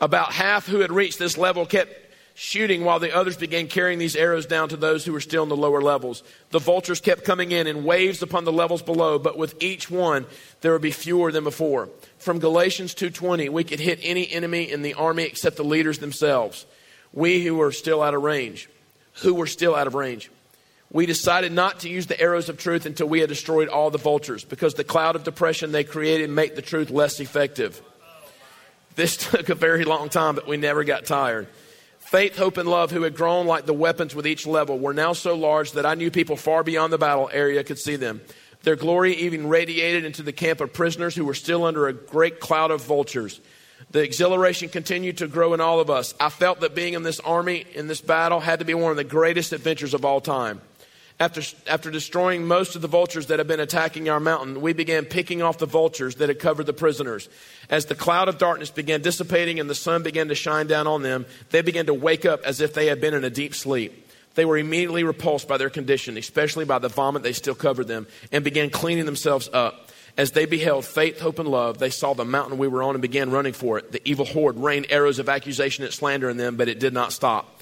About 0.00 0.32
half 0.32 0.66
who 0.66 0.80
had 0.80 0.92
reached 0.92 1.18
this 1.18 1.36
level 1.36 1.66
kept 1.66 1.92
shooting 2.38 2.84
while 2.84 3.00
the 3.00 3.12
others 3.12 3.36
began 3.36 3.66
carrying 3.66 3.98
these 3.98 4.14
arrows 4.14 4.46
down 4.46 4.68
to 4.68 4.76
those 4.76 5.04
who 5.04 5.12
were 5.12 5.20
still 5.20 5.42
in 5.42 5.48
the 5.48 5.56
lower 5.56 5.82
levels. 5.82 6.22
The 6.50 6.60
vultures 6.60 7.00
kept 7.00 7.24
coming 7.24 7.50
in 7.50 7.66
in 7.66 7.82
waves 7.82 8.22
upon 8.22 8.44
the 8.44 8.52
levels 8.52 8.80
below, 8.80 9.18
but 9.18 9.36
with 9.36 9.60
each 9.60 9.90
one 9.90 10.24
there 10.60 10.70
would 10.72 10.82
be 10.82 10.92
fewer 10.92 11.32
than 11.32 11.42
before. 11.42 11.88
From 12.18 12.38
Galatians 12.38 12.94
2:20, 12.94 13.48
we 13.48 13.64
could 13.64 13.80
hit 13.80 13.98
any 14.02 14.30
enemy 14.30 14.70
in 14.70 14.82
the 14.82 14.94
army 14.94 15.24
except 15.24 15.56
the 15.56 15.64
leaders 15.64 15.98
themselves. 15.98 16.64
We 17.12 17.42
who 17.44 17.56
were 17.56 17.72
still 17.72 18.00
out 18.00 18.14
of 18.14 18.22
range, 18.22 18.68
who 19.22 19.34
were 19.34 19.48
still 19.48 19.74
out 19.74 19.88
of 19.88 19.96
range. 19.96 20.30
We 20.90 21.04
decided 21.04 21.52
not 21.52 21.80
to 21.80 21.88
use 21.88 22.06
the 22.06 22.18
arrows 22.18 22.48
of 22.48 22.56
truth 22.56 22.86
until 22.86 23.08
we 23.08 23.20
had 23.20 23.28
destroyed 23.28 23.68
all 23.68 23.90
the 23.90 23.98
vultures 23.98 24.44
because 24.44 24.74
the 24.74 24.84
cloud 24.84 25.16
of 25.16 25.24
depression 25.24 25.70
they 25.70 25.84
created 25.84 26.30
made 26.30 26.56
the 26.56 26.62
truth 26.62 26.90
less 26.90 27.20
effective. 27.20 27.82
This 28.94 29.16
took 29.30 29.48
a 29.48 29.54
very 29.54 29.84
long 29.84 30.08
time, 30.08 30.34
but 30.34 30.48
we 30.48 30.56
never 30.56 30.84
got 30.84 31.04
tired. 31.04 31.48
Faith, 31.98 32.38
hope, 32.38 32.56
and 32.56 32.68
love, 32.68 32.90
who 32.90 33.02
had 33.02 33.14
grown 33.14 33.46
like 33.46 33.66
the 33.66 33.74
weapons 33.74 34.14
with 34.14 34.26
each 34.26 34.46
level, 34.46 34.78
were 34.78 34.94
now 34.94 35.12
so 35.12 35.34
large 35.34 35.72
that 35.72 35.84
I 35.84 35.94
knew 35.94 36.10
people 36.10 36.36
far 36.36 36.64
beyond 36.64 36.90
the 36.90 36.96
battle 36.96 37.28
area 37.30 37.62
could 37.62 37.78
see 37.78 37.96
them. 37.96 38.22
Their 38.62 38.76
glory 38.76 39.14
even 39.14 39.46
radiated 39.46 40.06
into 40.06 40.22
the 40.22 40.32
camp 40.32 40.62
of 40.62 40.72
prisoners 40.72 41.14
who 41.14 41.26
were 41.26 41.34
still 41.34 41.64
under 41.64 41.86
a 41.86 41.92
great 41.92 42.40
cloud 42.40 42.70
of 42.70 42.82
vultures. 42.82 43.42
The 43.90 44.02
exhilaration 44.02 44.70
continued 44.70 45.18
to 45.18 45.28
grow 45.28 45.52
in 45.52 45.60
all 45.60 45.80
of 45.80 45.90
us. 45.90 46.14
I 46.18 46.30
felt 46.30 46.60
that 46.60 46.74
being 46.74 46.94
in 46.94 47.02
this 47.02 47.20
army, 47.20 47.66
in 47.74 47.86
this 47.86 48.00
battle, 48.00 48.40
had 48.40 48.58
to 48.58 48.64
be 48.64 48.74
one 48.74 48.90
of 48.90 48.96
the 48.96 49.04
greatest 49.04 49.52
adventures 49.52 49.92
of 49.92 50.04
all 50.04 50.20
time. 50.20 50.62
After, 51.20 51.42
after 51.66 51.90
destroying 51.90 52.46
most 52.46 52.76
of 52.76 52.82
the 52.82 52.86
vultures 52.86 53.26
that 53.26 53.40
had 53.40 53.48
been 53.48 53.58
attacking 53.58 54.08
our 54.08 54.20
mountain, 54.20 54.60
we 54.60 54.72
began 54.72 55.04
picking 55.04 55.42
off 55.42 55.58
the 55.58 55.66
vultures 55.66 56.14
that 56.16 56.28
had 56.28 56.38
covered 56.38 56.66
the 56.66 56.72
prisoners. 56.72 57.28
As 57.68 57.86
the 57.86 57.96
cloud 57.96 58.28
of 58.28 58.38
darkness 58.38 58.70
began 58.70 59.02
dissipating 59.02 59.58
and 59.58 59.68
the 59.68 59.74
sun 59.74 60.04
began 60.04 60.28
to 60.28 60.36
shine 60.36 60.68
down 60.68 60.86
on 60.86 61.02
them, 61.02 61.26
they 61.50 61.60
began 61.60 61.86
to 61.86 61.94
wake 61.94 62.24
up 62.24 62.42
as 62.44 62.60
if 62.60 62.72
they 62.72 62.86
had 62.86 63.00
been 63.00 63.14
in 63.14 63.24
a 63.24 63.30
deep 63.30 63.56
sleep. 63.56 64.06
They 64.36 64.44
were 64.44 64.58
immediately 64.58 65.02
repulsed 65.02 65.48
by 65.48 65.56
their 65.56 65.70
condition, 65.70 66.16
especially 66.16 66.64
by 66.64 66.78
the 66.78 66.88
vomit 66.88 67.24
they 67.24 67.32
still 67.32 67.56
covered 67.56 67.88
them, 67.88 68.06
and 68.30 68.44
began 68.44 68.70
cleaning 68.70 69.04
themselves 69.04 69.50
up. 69.52 69.90
As 70.16 70.30
they 70.30 70.46
beheld 70.46 70.84
faith, 70.84 71.18
hope, 71.18 71.40
and 71.40 71.48
love, 71.48 71.78
they 71.78 71.90
saw 71.90 72.14
the 72.14 72.24
mountain 72.24 72.58
we 72.58 72.68
were 72.68 72.84
on 72.84 72.94
and 72.94 73.02
began 73.02 73.32
running 73.32 73.52
for 73.52 73.78
it. 73.78 73.90
The 73.90 74.08
evil 74.08 74.24
horde 74.24 74.56
rained 74.56 74.86
arrows 74.90 75.18
of 75.18 75.28
accusation 75.28 75.82
and 75.82 75.92
slander 75.92 76.30
in 76.30 76.36
them, 76.36 76.56
but 76.56 76.68
it 76.68 76.78
did 76.78 76.92
not 76.92 77.12
stop. 77.12 77.57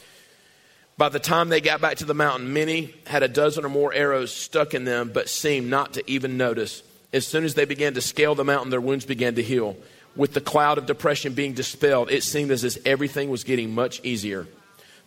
By 0.98 1.10
the 1.10 1.18
time 1.18 1.50
they 1.50 1.60
got 1.60 1.82
back 1.82 1.98
to 1.98 2.06
the 2.06 2.14
mountain, 2.14 2.54
many 2.54 2.94
had 3.06 3.22
a 3.22 3.28
dozen 3.28 3.66
or 3.66 3.68
more 3.68 3.92
arrows 3.92 4.34
stuck 4.34 4.72
in 4.72 4.84
them, 4.84 5.10
but 5.12 5.28
seemed 5.28 5.68
not 5.68 5.92
to 5.94 6.10
even 6.10 6.38
notice. 6.38 6.82
As 7.12 7.26
soon 7.26 7.44
as 7.44 7.54
they 7.54 7.66
began 7.66 7.92
to 7.94 8.00
scale 8.00 8.34
the 8.34 8.44
mountain, 8.44 8.70
their 8.70 8.80
wounds 8.80 9.04
began 9.04 9.34
to 9.34 9.42
heal. 9.42 9.76
With 10.16 10.32
the 10.32 10.40
cloud 10.40 10.78
of 10.78 10.86
depression 10.86 11.34
being 11.34 11.52
dispelled, 11.52 12.10
it 12.10 12.22
seemed 12.22 12.50
as 12.50 12.64
if 12.64 12.86
everything 12.86 13.28
was 13.28 13.44
getting 13.44 13.74
much 13.74 14.00
easier. 14.04 14.46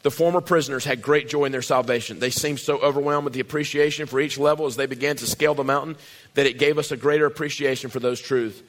The 0.03 0.11
former 0.11 0.41
prisoners 0.41 0.85
had 0.85 1.01
great 1.01 1.27
joy 1.27 1.45
in 1.45 1.51
their 1.51 1.63
salvation. 1.63 2.19
They 2.19 2.29
seemed 2.29 2.59
so 2.59 2.77
overwhelmed 2.77 3.25
with 3.25 3.33
the 3.33 3.39
appreciation 3.39 4.05
for 4.05 4.19
each 4.19 4.37
level 4.37 4.67
as 4.67 4.75
they 4.75 4.85
began 4.85 5.15
to 5.17 5.25
scale 5.25 5.55
the 5.55 5.63
mountain 5.63 5.97
that 6.35 6.45
it 6.45 6.59
gave 6.59 6.77
us 6.77 6.91
a 6.91 6.97
greater 6.97 7.25
appreciation 7.25 7.89
for 7.89 7.99
those 7.99 8.21
truths. 8.21 8.61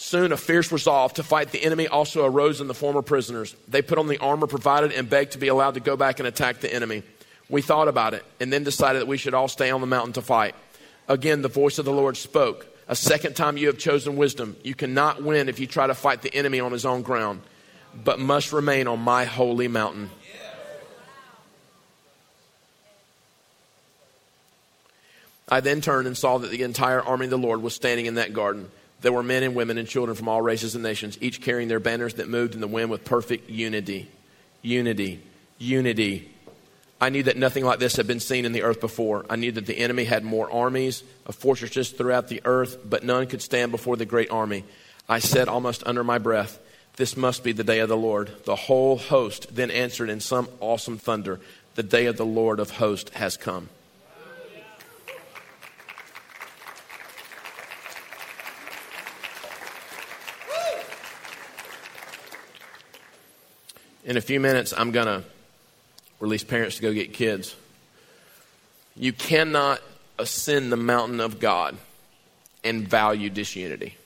Soon, 0.00 0.30
a 0.30 0.36
fierce 0.36 0.70
resolve 0.70 1.12
to 1.14 1.24
fight 1.24 1.50
the 1.50 1.64
enemy 1.64 1.88
also 1.88 2.24
arose 2.24 2.60
in 2.60 2.68
the 2.68 2.72
former 2.72 3.02
prisoners. 3.02 3.56
They 3.66 3.82
put 3.82 3.98
on 3.98 4.06
the 4.06 4.18
armor 4.18 4.46
provided 4.46 4.92
and 4.92 5.10
begged 5.10 5.32
to 5.32 5.38
be 5.38 5.48
allowed 5.48 5.74
to 5.74 5.80
go 5.80 5.96
back 5.96 6.20
and 6.20 6.28
attack 6.28 6.60
the 6.60 6.72
enemy. 6.72 7.02
We 7.48 7.62
thought 7.62 7.88
about 7.88 8.14
it 8.14 8.24
and 8.38 8.52
then 8.52 8.62
decided 8.62 9.02
that 9.02 9.08
we 9.08 9.16
should 9.16 9.34
all 9.34 9.48
stay 9.48 9.72
on 9.72 9.80
the 9.80 9.88
mountain 9.88 10.12
to 10.12 10.22
fight. 10.22 10.54
Again, 11.08 11.42
the 11.42 11.48
voice 11.48 11.80
of 11.80 11.84
the 11.84 11.92
Lord 11.92 12.16
spoke. 12.16 12.68
A 12.86 12.94
second 12.94 13.34
time 13.34 13.56
you 13.56 13.66
have 13.66 13.76
chosen 13.76 14.16
wisdom. 14.16 14.56
You 14.62 14.76
cannot 14.76 15.24
win 15.24 15.48
if 15.48 15.58
you 15.58 15.66
try 15.66 15.88
to 15.88 15.96
fight 15.96 16.22
the 16.22 16.32
enemy 16.32 16.60
on 16.60 16.70
his 16.70 16.84
own 16.86 17.02
ground, 17.02 17.40
but 17.92 18.20
must 18.20 18.52
remain 18.52 18.86
on 18.86 19.00
my 19.00 19.24
holy 19.24 19.66
mountain. 19.66 20.10
I 25.48 25.58
then 25.58 25.80
turned 25.80 26.06
and 26.06 26.16
saw 26.16 26.38
that 26.38 26.52
the 26.52 26.62
entire 26.62 27.02
army 27.02 27.24
of 27.24 27.30
the 27.30 27.38
Lord 27.38 27.62
was 27.62 27.74
standing 27.74 28.06
in 28.06 28.14
that 28.14 28.32
garden. 28.32 28.70
There 29.00 29.12
were 29.12 29.22
men 29.22 29.42
and 29.42 29.54
women 29.54 29.78
and 29.78 29.88
children 29.88 30.16
from 30.16 30.28
all 30.28 30.42
races 30.42 30.74
and 30.74 30.82
nations, 30.82 31.18
each 31.20 31.40
carrying 31.40 31.68
their 31.68 31.80
banners 31.80 32.14
that 32.14 32.28
moved 32.28 32.54
in 32.54 32.60
the 32.60 32.66
wind 32.66 32.90
with 32.90 33.04
perfect 33.04 33.48
unity. 33.48 34.10
Unity. 34.62 35.22
Unity. 35.58 36.30
I 37.00 37.10
knew 37.10 37.22
that 37.24 37.36
nothing 37.36 37.64
like 37.64 37.78
this 37.78 37.94
had 37.94 38.08
been 38.08 38.18
seen 38.18 38.44
in 38.44 38.50
the 38.50 38.64
earth 38.64 38.80
before. 38.80 39.24
I 39.30 39.36
knew 39.36 39.52
that 39.52 39.66
the 39.66 39.78
enemy 39.78 40.02
had 40.02 40.24
more 40.24 40.50
armies 40.50 41.04
of 41.26 41.36
fortresses 41.36 41.90
throughout 41.90 42.26
the 42.26 42.42
earth, 42.44 42.78
but 42.84 43.04
none 43.04 43.28
could 43.28 43.40
stand 43.40 43.70
before 43.70 43.96
the 43.96 44.04
great 44.04 44.30
army. 44.30 44.64
I 45.08 45.20
said 45.20 45.48
almost 45.48 45.84
under 45.86 46.02
my 46.02 46.18
breath, 46.18 46.58
This 46.96 47.16
must 47.16 47.44
be 47.44 47.52
the 47.52 47.62
day 47.62 47.78
of 47.78 47.88
the 47.88 47.96
Lord. 47.96 48.32
The 48.46 48.56
whole 48.56 48.98
host 48.98 49.54
then 49.54 49.70
answered 49.70 50.10
in 50.10 50.18
some 50.18 50.48
awesome 50.58 50.98
thunder, 50.98 51.38
The 51.76 51.84
day 51.84 52.06
of 52.06 52.16
the 52.16 52.26
Lord 52.26 52.58
of 52.58 52.72
hosts 52.72 53.12
has 53.12 53.36
come. 53.36 53.68
In 64.08 64.16
a 64.16 64.22
few 64.22 64.40
minutes, 64.40 64.72
I'm 64.74 64.90
going 64.90 65.06
to 65.06 65.22
release 66.18 66.42
parents 66.42 66.76
to 66.76 66.82
go 66.82 66.94
get 66.94 67.12
kids. 67.12 67.54
You 68.96 69.12
cannot 69.12 69.82
ascend 70.18 70.72
the 70.72 70.78
mountain 70.78 71.20
of 71.20 71.38
God 71.38 71.76
and 72.64 72.88
value 72.88 73.28
disunity. 73.28 73.96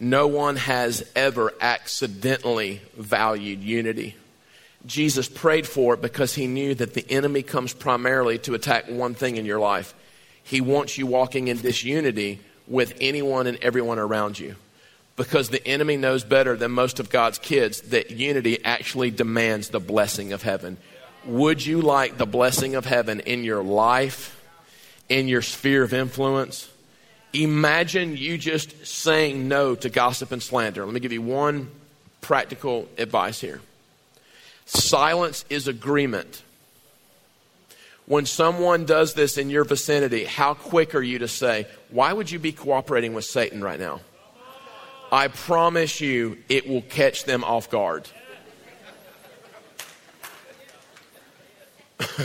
No 0.00 0.28
one 0.28 0.56
has 0.56 1.06
ever 1.14 1.52
accidentally 1.60 2.80
valued 2.96 3.60
unity. 3.60 4.16
Jesus 4.86 5.28
prayed 5.28 5.66
for 5.66 5.92
it 5.92 6.00
because 6.00 6.34
he 6.34 6.46
knew 6.46 6.74
that 6.74 6.94
the 6.94 7.04
enemy 7.10 7.42
comes 7.42 7.74
primarily 7.74 8.38
to 8.38 8.54
attack 8.54 8.88
one 8.88 9.12
thing 9.12 9.36
in 9.36 9.44
your 9.44 9.60
life. 9.60 9.92
He 10.42 10.62
wants 10.62 10.96
you 10.96 11.06
walking 11.06 11.48
in 11.48 11.58
disunity 11.58 12.40
with 12.66 12.96
anyone 12.98 13.46
and 13.46 13.58
everyone 13.60 13.98
around 13.98 14.38
you 14.38 14.56
because 15.16 15.48
the 15.48 15.66
enemy 15.66 15.96
knows 15.96 16.24
better 16.24 16.56
than 16.56 16.70
most 16.70 17.00
of 17.00 17.10
God's 17.10 17.38
kids 17.38 17.80
that 17.82 18.10
unity 18.10 18.62
actually 18.64 19.10
demands 19.10 19.70
the 19.70 19.80
blessing 19.80 20.32
of 20.32 20.42
heaven. 20.42 20.76
Would 21.24 21.64
you 21.64 21.80
like 21.80 22.18
the 22.18 22.26
blessing 22.26 22.74
of 22.74 22.84
heaven 22.84 23.20
in 23.20 23.42
your 23.42 23.62
life, 23.62 24.40
in 25.08 25.26
your 25.26 25.42
sphere 25.42 25.82
of 25.82 25.94
influence? 25.94 26.70
Imagine 27.32 28.16
you 28.16 28.38
just 28.38 28.86
saying 28.86 29.48
no 29.48 29.74
to 29.74 29.88
gossip 29.88 30.32
and 30.32 30.42
slander. 30.42 30.84
Let 30.84 30.94
me 30.94 31.00
give 31.00 31.12
you 31.12 31.22
one 31.22 31.70
practical 32.20 32.88
advice 32.98 33.40
here. 33.40 33.60
Silence 34.66 35.44
is 35.48 35.66
agreement. 35.66 36.42
When 38.06 38.26
someone 38.26 38.84
does 38.84 39.14
this 39.14 39.36
in 39.36 39.50
your 39.50 39.64
vicinity, 39.64 40.24
how 40.24 40.54
quick 40.54 40.94
are 40.94 41.02
you 41.02 41.20
to 41.20 41.28
say, 41.28 41.66
Why 41.90 42.12
would 42.12 42.30
you 42.30 42.38
be 42.38 42.52
cooperating 42.52 43.14
with 43.14 43.24
Satan 43.24 43.62
right 43.62 43.80
now? 43.80 44.00
I 45.12 45.28
promise 45.28 46.00
you 46.00 46.38
it 46.48 46.68
will 46.68 46.82
catch 46.82 47.24
them 47.24 47.44
off 47.44 47.70
guard. 47.70 48.08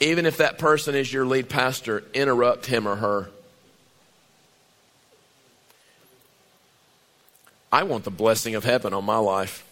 Even 0.00 0.26
if 0.26 0.36
that 0.36 0.58
person 0.58 0.94
is 0.94 1.12
your 1.12 1.26
lead 1.26 1.48
pastor, 1.48 2.04
interrupt 2.14 2.66
him 2.66 2.86
or 2.86 2.94
her. 2.96 3.30
I 7.70 7.82
want 7.82 8.04
the 8.04 8.10
blessing 8.10 8.54
of 8.54 8.62
heaven 8.64 8.94
on 8.94 9.04
my 9.04 9.18
life. 9.18 9.64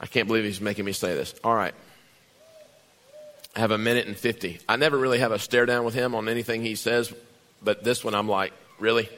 I 0.00 0.06
can't 0.06 0.28
believe 0.28 0.44
he's 0.44 0.60
making 0.60 0.84
me 0.84 0.92
say 0.92 1.12
this. 1.14 1.34
All 1.42 1.54
right. 1.54 1.74
I 3.56 3.60
have 3.60 3.72
a 3.72 3.78
minute 3.78 4.06
and 4.06 4.16
50. 4.16 4.60
I 4.68 4.76
never 4.76 4.96
really 4.96 5.18
have 5.18 5.32
a 5.32 5.38
stare 5.40 5.66
down 5.66 5.84
with 5.84 5.94
him 5.94 6.14
on 6.14 6.28
anything 6.28 6.62
he 6.62 6.76
says 6.76 7.12
but 7.62 7.84
this 7.84 8.04
one 8.04 8.14
I'm 8.14 8.28
like, 8.28 8.52
really? 8.78 9.08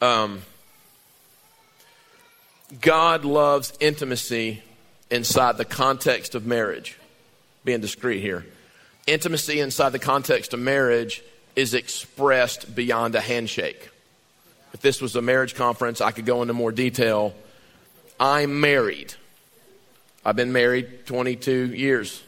Um, 0.00 0.42
God 2.80 3.24
loves 3.24 3.72
intimacy 3.80 4.62
inside 5.10 5.58
the 5.58 5.64
context 5.64 6.34
of 6.34 6.46
marriage. 6.46 6.98
Being 7.64 7.80
discreet 7.80 8.20
here. 8.20 8.46
Intimacy 9.06 9.60
inside 9.60 9.90
the 9.90 9.98
context 9.98 10.54
of 10.54 10.60
marriage 10.60 11.22
is 11.54 11.74
expressed 11.74 12.74
beyond 12.74 13.14
a 13.14 13.20
handshake. 13.20 13.90
If 14.72 14.80
this 14.80 15.00
was 15.00 15.14
a 15.16 15.22
marriage 15.22 15.54
conference, 15.54 16.00
I 16.00 16.12
could 16.12 16.24
go 16.24 16.40
into 16.42 16.54
more 16.54 16.72
detail. 16.72 17.34
I'm 18.18 18.60
married. 18.60 19.14
I've 20.24 20.36
been 20.36 20.52
married 20.52 21.06
22 21.06 21.74
years. 21.74 22.22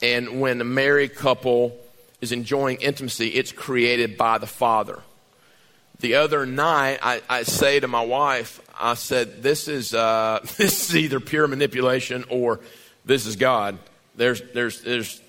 And 0.00 0.40
when 0.40 0.60
a 0.60 0.64
married 0.64 1.14
couple 1.14 1.76
is 2.22 2.32
enjoying 2.32 2.78
intimacy, 2.78 3.28
it's 3.28 3.52
created 3.52 4.16
by 4.16 4.38
the 4.38 4.46
Father. 4.46 5.02
The 5.98 6.14
other 6.14 6.46
night, 6.46 7.00
I, 7.02 7.20
I 7.28 7.42
say 7.42 7.80
to 7.80 7.88
my 7.88 8.04
wife, 8.04 8.60
I 8.80 8.94
said, 8.94 9.42
"This 9.42 9.68
is 9.68 9.92
uh, 9.92 10.40
this 10.56 10.88
is 10.88 10.96
either 10.96 11.20
pure 11.20 11.46
manipulation 11.46 12.24
or 12.30 12.60
this 13.04 13.26
is 13.26 13.36
God." 13.36 13.78
There's 14.16 14.40
there's 14.54 14.80
there's 14.80 15.20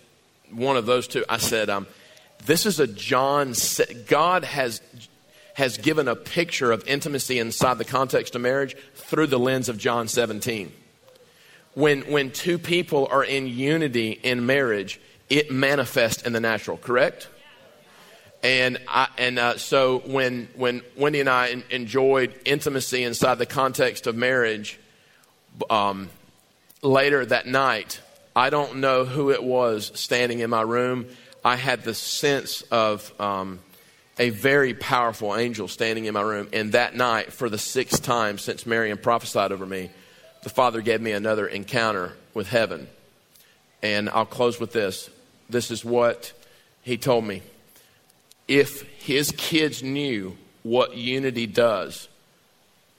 one 0.51 0.77
of 0.77 0.85
those 0.85 1.07
two. 1.07 1.25
I 1.27 1.37
said, 1.37 1.69
um, 1.69 1.87
"This 2.45 2.65
is 2.65 2.79
a 2.79 2.87
John. 2.87 3.53
God 4.07 4.43
has 4.43 4.81
has 5.55 5.77
given 5.77 6.07
a 6.07 6.15
picture 6.15 6.71
of 6.71 6.87
intimacy 6.87 7.37
inside 7.37 7.77
the 7.77 7.85
context 7.85 8.33
of 8.33 8.41
marriage 8.41 8.75
through 8.95 9.27
the 9.27 9.39
lens 9.39 9.69
of 9.69 9.77
John 9.77 10.07
17." 10.07 10.71
When 11.75 12.01
when 12.01 12.31
two 12.31 12.59
people 12.59 13.07
are 13.11 13.23
in 13.23 13.47
unity 13.47 14.11
in 14.11 14.45
marriage, 14.45 14.99
it 15.33 15.49
manifests 15.51 16.21
in 16.21 16.31
the 16.31 16.39
natural, 16.39 16.77
correct? 16.77 17.27
And 18.43 18.77
I, 18.87 19.07
and 19.17 19.39
uh, 19.39 19.57
so 19.57 20.03
when 20.05 20.47
when 20.55 20.83
Wendy 20.95 21.21
and 21.21 21.29
I 21.29 21.47
in, 21.47 21.63
enjoyed 21.71 22.35
intimacy 22.45 23.03
inside 23.03 23.39
the 23.39 23.47
context 23.47 24.05
of 24.05 24.15
marriage, 24.15 24.79
um, 25.71 26.09
later 26.83 27.25
that 27.25 27.47
night, 27.47 27.99
I 28.35 28.51
don't 28.51 28.75
know 28.75 29.05
who 29.05 29.31
it 29.31 29.43
was 29.43 29.91
standing 29.95 30.39
in 30.39 30.51
my 30.51 30.61
room. 30.61 31.07
I 31.43 31.55
had 31.55 31.83
the 31.83 31.95
sense 31.95 32.61
of 32.69 33.11
um, 33.19 33.59
a 34.19 34.29
very 34.29 34.75
powerful 34.75 35.35
angel 35.35 35.67
standing 35.67 36.05
in 36.05 36.13
my 36.13 36.21
room. 36.21 36.47
And 36.53 36.73
that 36.73 36.95
night, 36.95 37.33
for 37.33 37.49
the 37.49 37.57
sixth 37.57 38.03
time 38.03 38.37
since 38.37 38.67
Marion 38.67 38.99
prophesied 38.99 39.51
over 39.51 39.65
me, 39.65 39.89
the 40.43 40.49
Father 40.49 40.81
gave 40.81 41.01
me 41.01 41.11
another 41.11 41.47
encounter 41.47 42.13
with 42.35 42.49
heaven. 42.49 42.87
And 43.81 44.09
I'll 44.11 44.25
close 44.25 44.59
with 44.59 44.73
this 44.73 45.09
this 45.53 45.71
is 45.71 45.85
what 45.85 46.33
he 46.81 46.97
told 46.97 47.23
me. 47.23 47.41
If 48.47 48.81
his 49.01 49.31
kids 49.37 49.81
knew 49.81 50.35
what 50.63 50.97
unity 50.97 51.47
does 51.47 52.09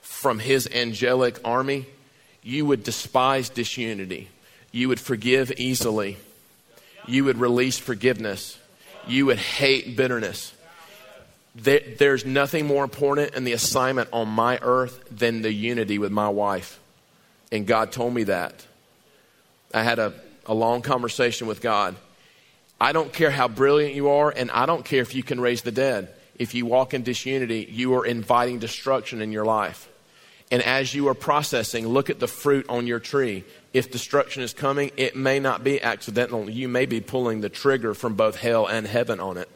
from 0.00 0.38
his 0.38 0.66
angelic 0.72 1.38
army, 1.44 1.86
you 2.42 2.64
would 2.64 2.82
despise 2.82 3.48
disunity. 3.50 4.28
You 4.72 4.88
would 4.88 5.00
forgive 5.00 5.52
easily. 5.58 6.16
You 7.06 7.24
would 7.24 7.38
release 7.38 7.78
forgiveness. 7.78 8.58
You 9.06 9.26
would 9.26 9.38
hate 9.38 9.96
bitterness. 9.96 10.52
there's 11.54 12.24
nothing 12.24 12.66
more 12.66 12.84
important 12.84 13.34
in 13.34 13.44
the 13.44 13.52
assignment 13.52 14.08
on 14.12 14.28
my 14.28 14.58
earth 14.62 15.04
than 15.10 15.42
the 15.42 15.52
unity 15.52 15.98
with 15.98 16.10
my 16.10 16.28
wife. 16.28 16.80
And 17.52 17.66
God 17.66 17.92
told 17.92 18.14
me 18.14 18.24
that. 18.24 18.66
I 19.72 19.82
had 19.82 19.98
a, 19.98 20.14
a 20.46 20.54
long 20.54 20.82
conversation 20.82 21.46
with 21.46 21.60
God. 21.60 21.94
I 22.80 22.92
don't 22.92 23.12
care 23.12 23.30
how 23.30 23.48
brilliant 23.48 23.94
you 23.94 24.08
are, 24.08 24.30
and 24.30 24.50
I 24.50 24.66
don't 24.66 24.84
care 24.84 25.02
if 25.02 25.14
you 25.14 25.22
can 25.22 25.40
raise 25.40 25.62
the 25.62 25.72
dead. 25.72 26.12
If 26.36 26.54
you 26.54 26.66
walk 26.66 26.94
in 26.94 27.02
disunity, 27.02 27.66
you 27.70 27.94
are 27.94 28.04
inviting 28.04 28.58
destruction 28.58 29.20
in 29.20 29.32
your 29.32 29.44
life. 29.44 29.88
And 30.50 30.62
as 30.62 30.94
you 30.94 31.08
are 31.08 31.14
processing, 31.14 31.86
look 31.88 32.10
at 32.10 32.20
the 32.20 32.26
fruit 32.26 32.66
on 32.68 32.86
your 32.86 32.98
tree. 32.98 33.44
If 33.72 33.90
destruction 33.90 34.42
is 34.42 34.52
coming, 34.52 34.90
it 34.96 35.16
may 35.16 35.40
not 35.40 35.64
be 35.64 35.80
accidental. 35.80 36.50
You 36.50 36.68
may 36.68 36.86
be 36.86 37.00
pulling 37.00 37.40
the 37.40 37.48
trigger 37.48 37.94
from 37.94 38.14
both 38.14 38.36
hell 38.36 38.66
and 38.66 38.86
heaven 38.86 39.20
on 39.20 39.36
it. 39.36 39.48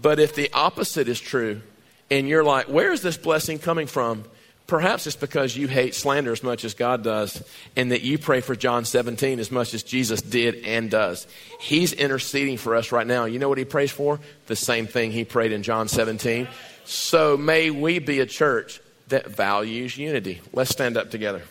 But 0.00 0.18
if 0.18 0.34
the 0.34 0.50
opposite 0.52 1.08
is 1.08 1.20
true, 1.20 1.62
and 2.10 2.28
you're 2.28 2.44
like, 2.44 2.68
where 2.68 2.92
is 2.92 3.02
this 3.02 3.16
blessing 3.16 3.58
coming 3.58 3.86
from? 3.86 4.24
Perhaps 4.72 5.06
it's 5.06 5.16
because 5.16 5.54
you 5.54 5.68
hate 5.68 5.94
slander 5.94 6.32
as 6.32 6.42
much 6.42 6.64
as 6.64 6.72
God 6.72 7.04
does, 7.04 7.42
and 7.76 7.92
that 7.92 8.00
you 8.00 8.16
pray 8.16 8.40
for 8.40 8.56
John 8.56 8.86
17 8.86 9.38
as 9.38 9.50
much 9.50 9.74
as 9.74 9.82
Jesus 9.82 10.22
did 10.22 10.64
and 10.64 10.90
does. 10.90 11.26
He's 11.60 11.92
interceding 11.92 12.56
for 12.56 12.74
us 12.74 12.90
right 12.90 13.06
now. 13.06 13.26
You 13.26 13.38
know 13.38 13.50
what 13.50 13.58
he 13.58 13.66
prays 13.66 13.90
for? 13.90 14.18
The 14.46 14.56
same 14.56 14.86
thing 14.86 15.12
he 15.12 15.26
prayed 15.26 15.52
in 15.52 15.62
John 15.62 15.88
17. 15.88 16.48
So 16.86 17.36
may 17.36 17.68
we 17.68 17.98
be 17.98 18.20
a 18.20 18.24
church 18.24 18.80
that 19.08 19.26
values 19.26 19.98
unity. 19.98 20.40
Let's 20.54 20.70
stand 20.70 20.96
up 20.96 21.10
together. 21.10 21.42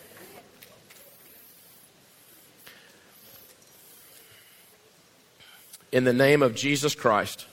In 5.92 6.02
the 6.02 6.12
name 6.12 6.42
of 6.42 6.56
Jesus 6.56 6.96
Christ, 6.96 7.46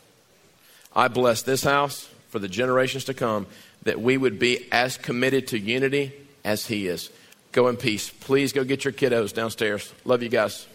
I 0.95 1.09
bless 1.09 1.43
this 1.43 1.61
house 1.63 2.09
for 2.29 2.39
the 2.39 2.47
generations 2.47 3.03
to 3.03 3.13
come 3.13 3.45
that 3.89 3.99
we 3.99 4.15
would 4.17 4.37
be 4.37 4.67
as 4.71 4.97
committed 4.97 5.47
to 5.47 5.57
unity 5.57 6.13
as 6.45 6.67
He 6.67 6.85
is. 6.85 7.09
Go 7.51 7.69
in 7.69 7.75
peace. 7.75 8.11
Please 8.11 8.53
go 8.53 8.63
get 8.63 8.85
your 8.85 8.93
kiddos 8.93 9.33
downstairs. 9.33 9.91
Love 10.05 10.21
you 10.21 10.29
guys. 10.29 10.67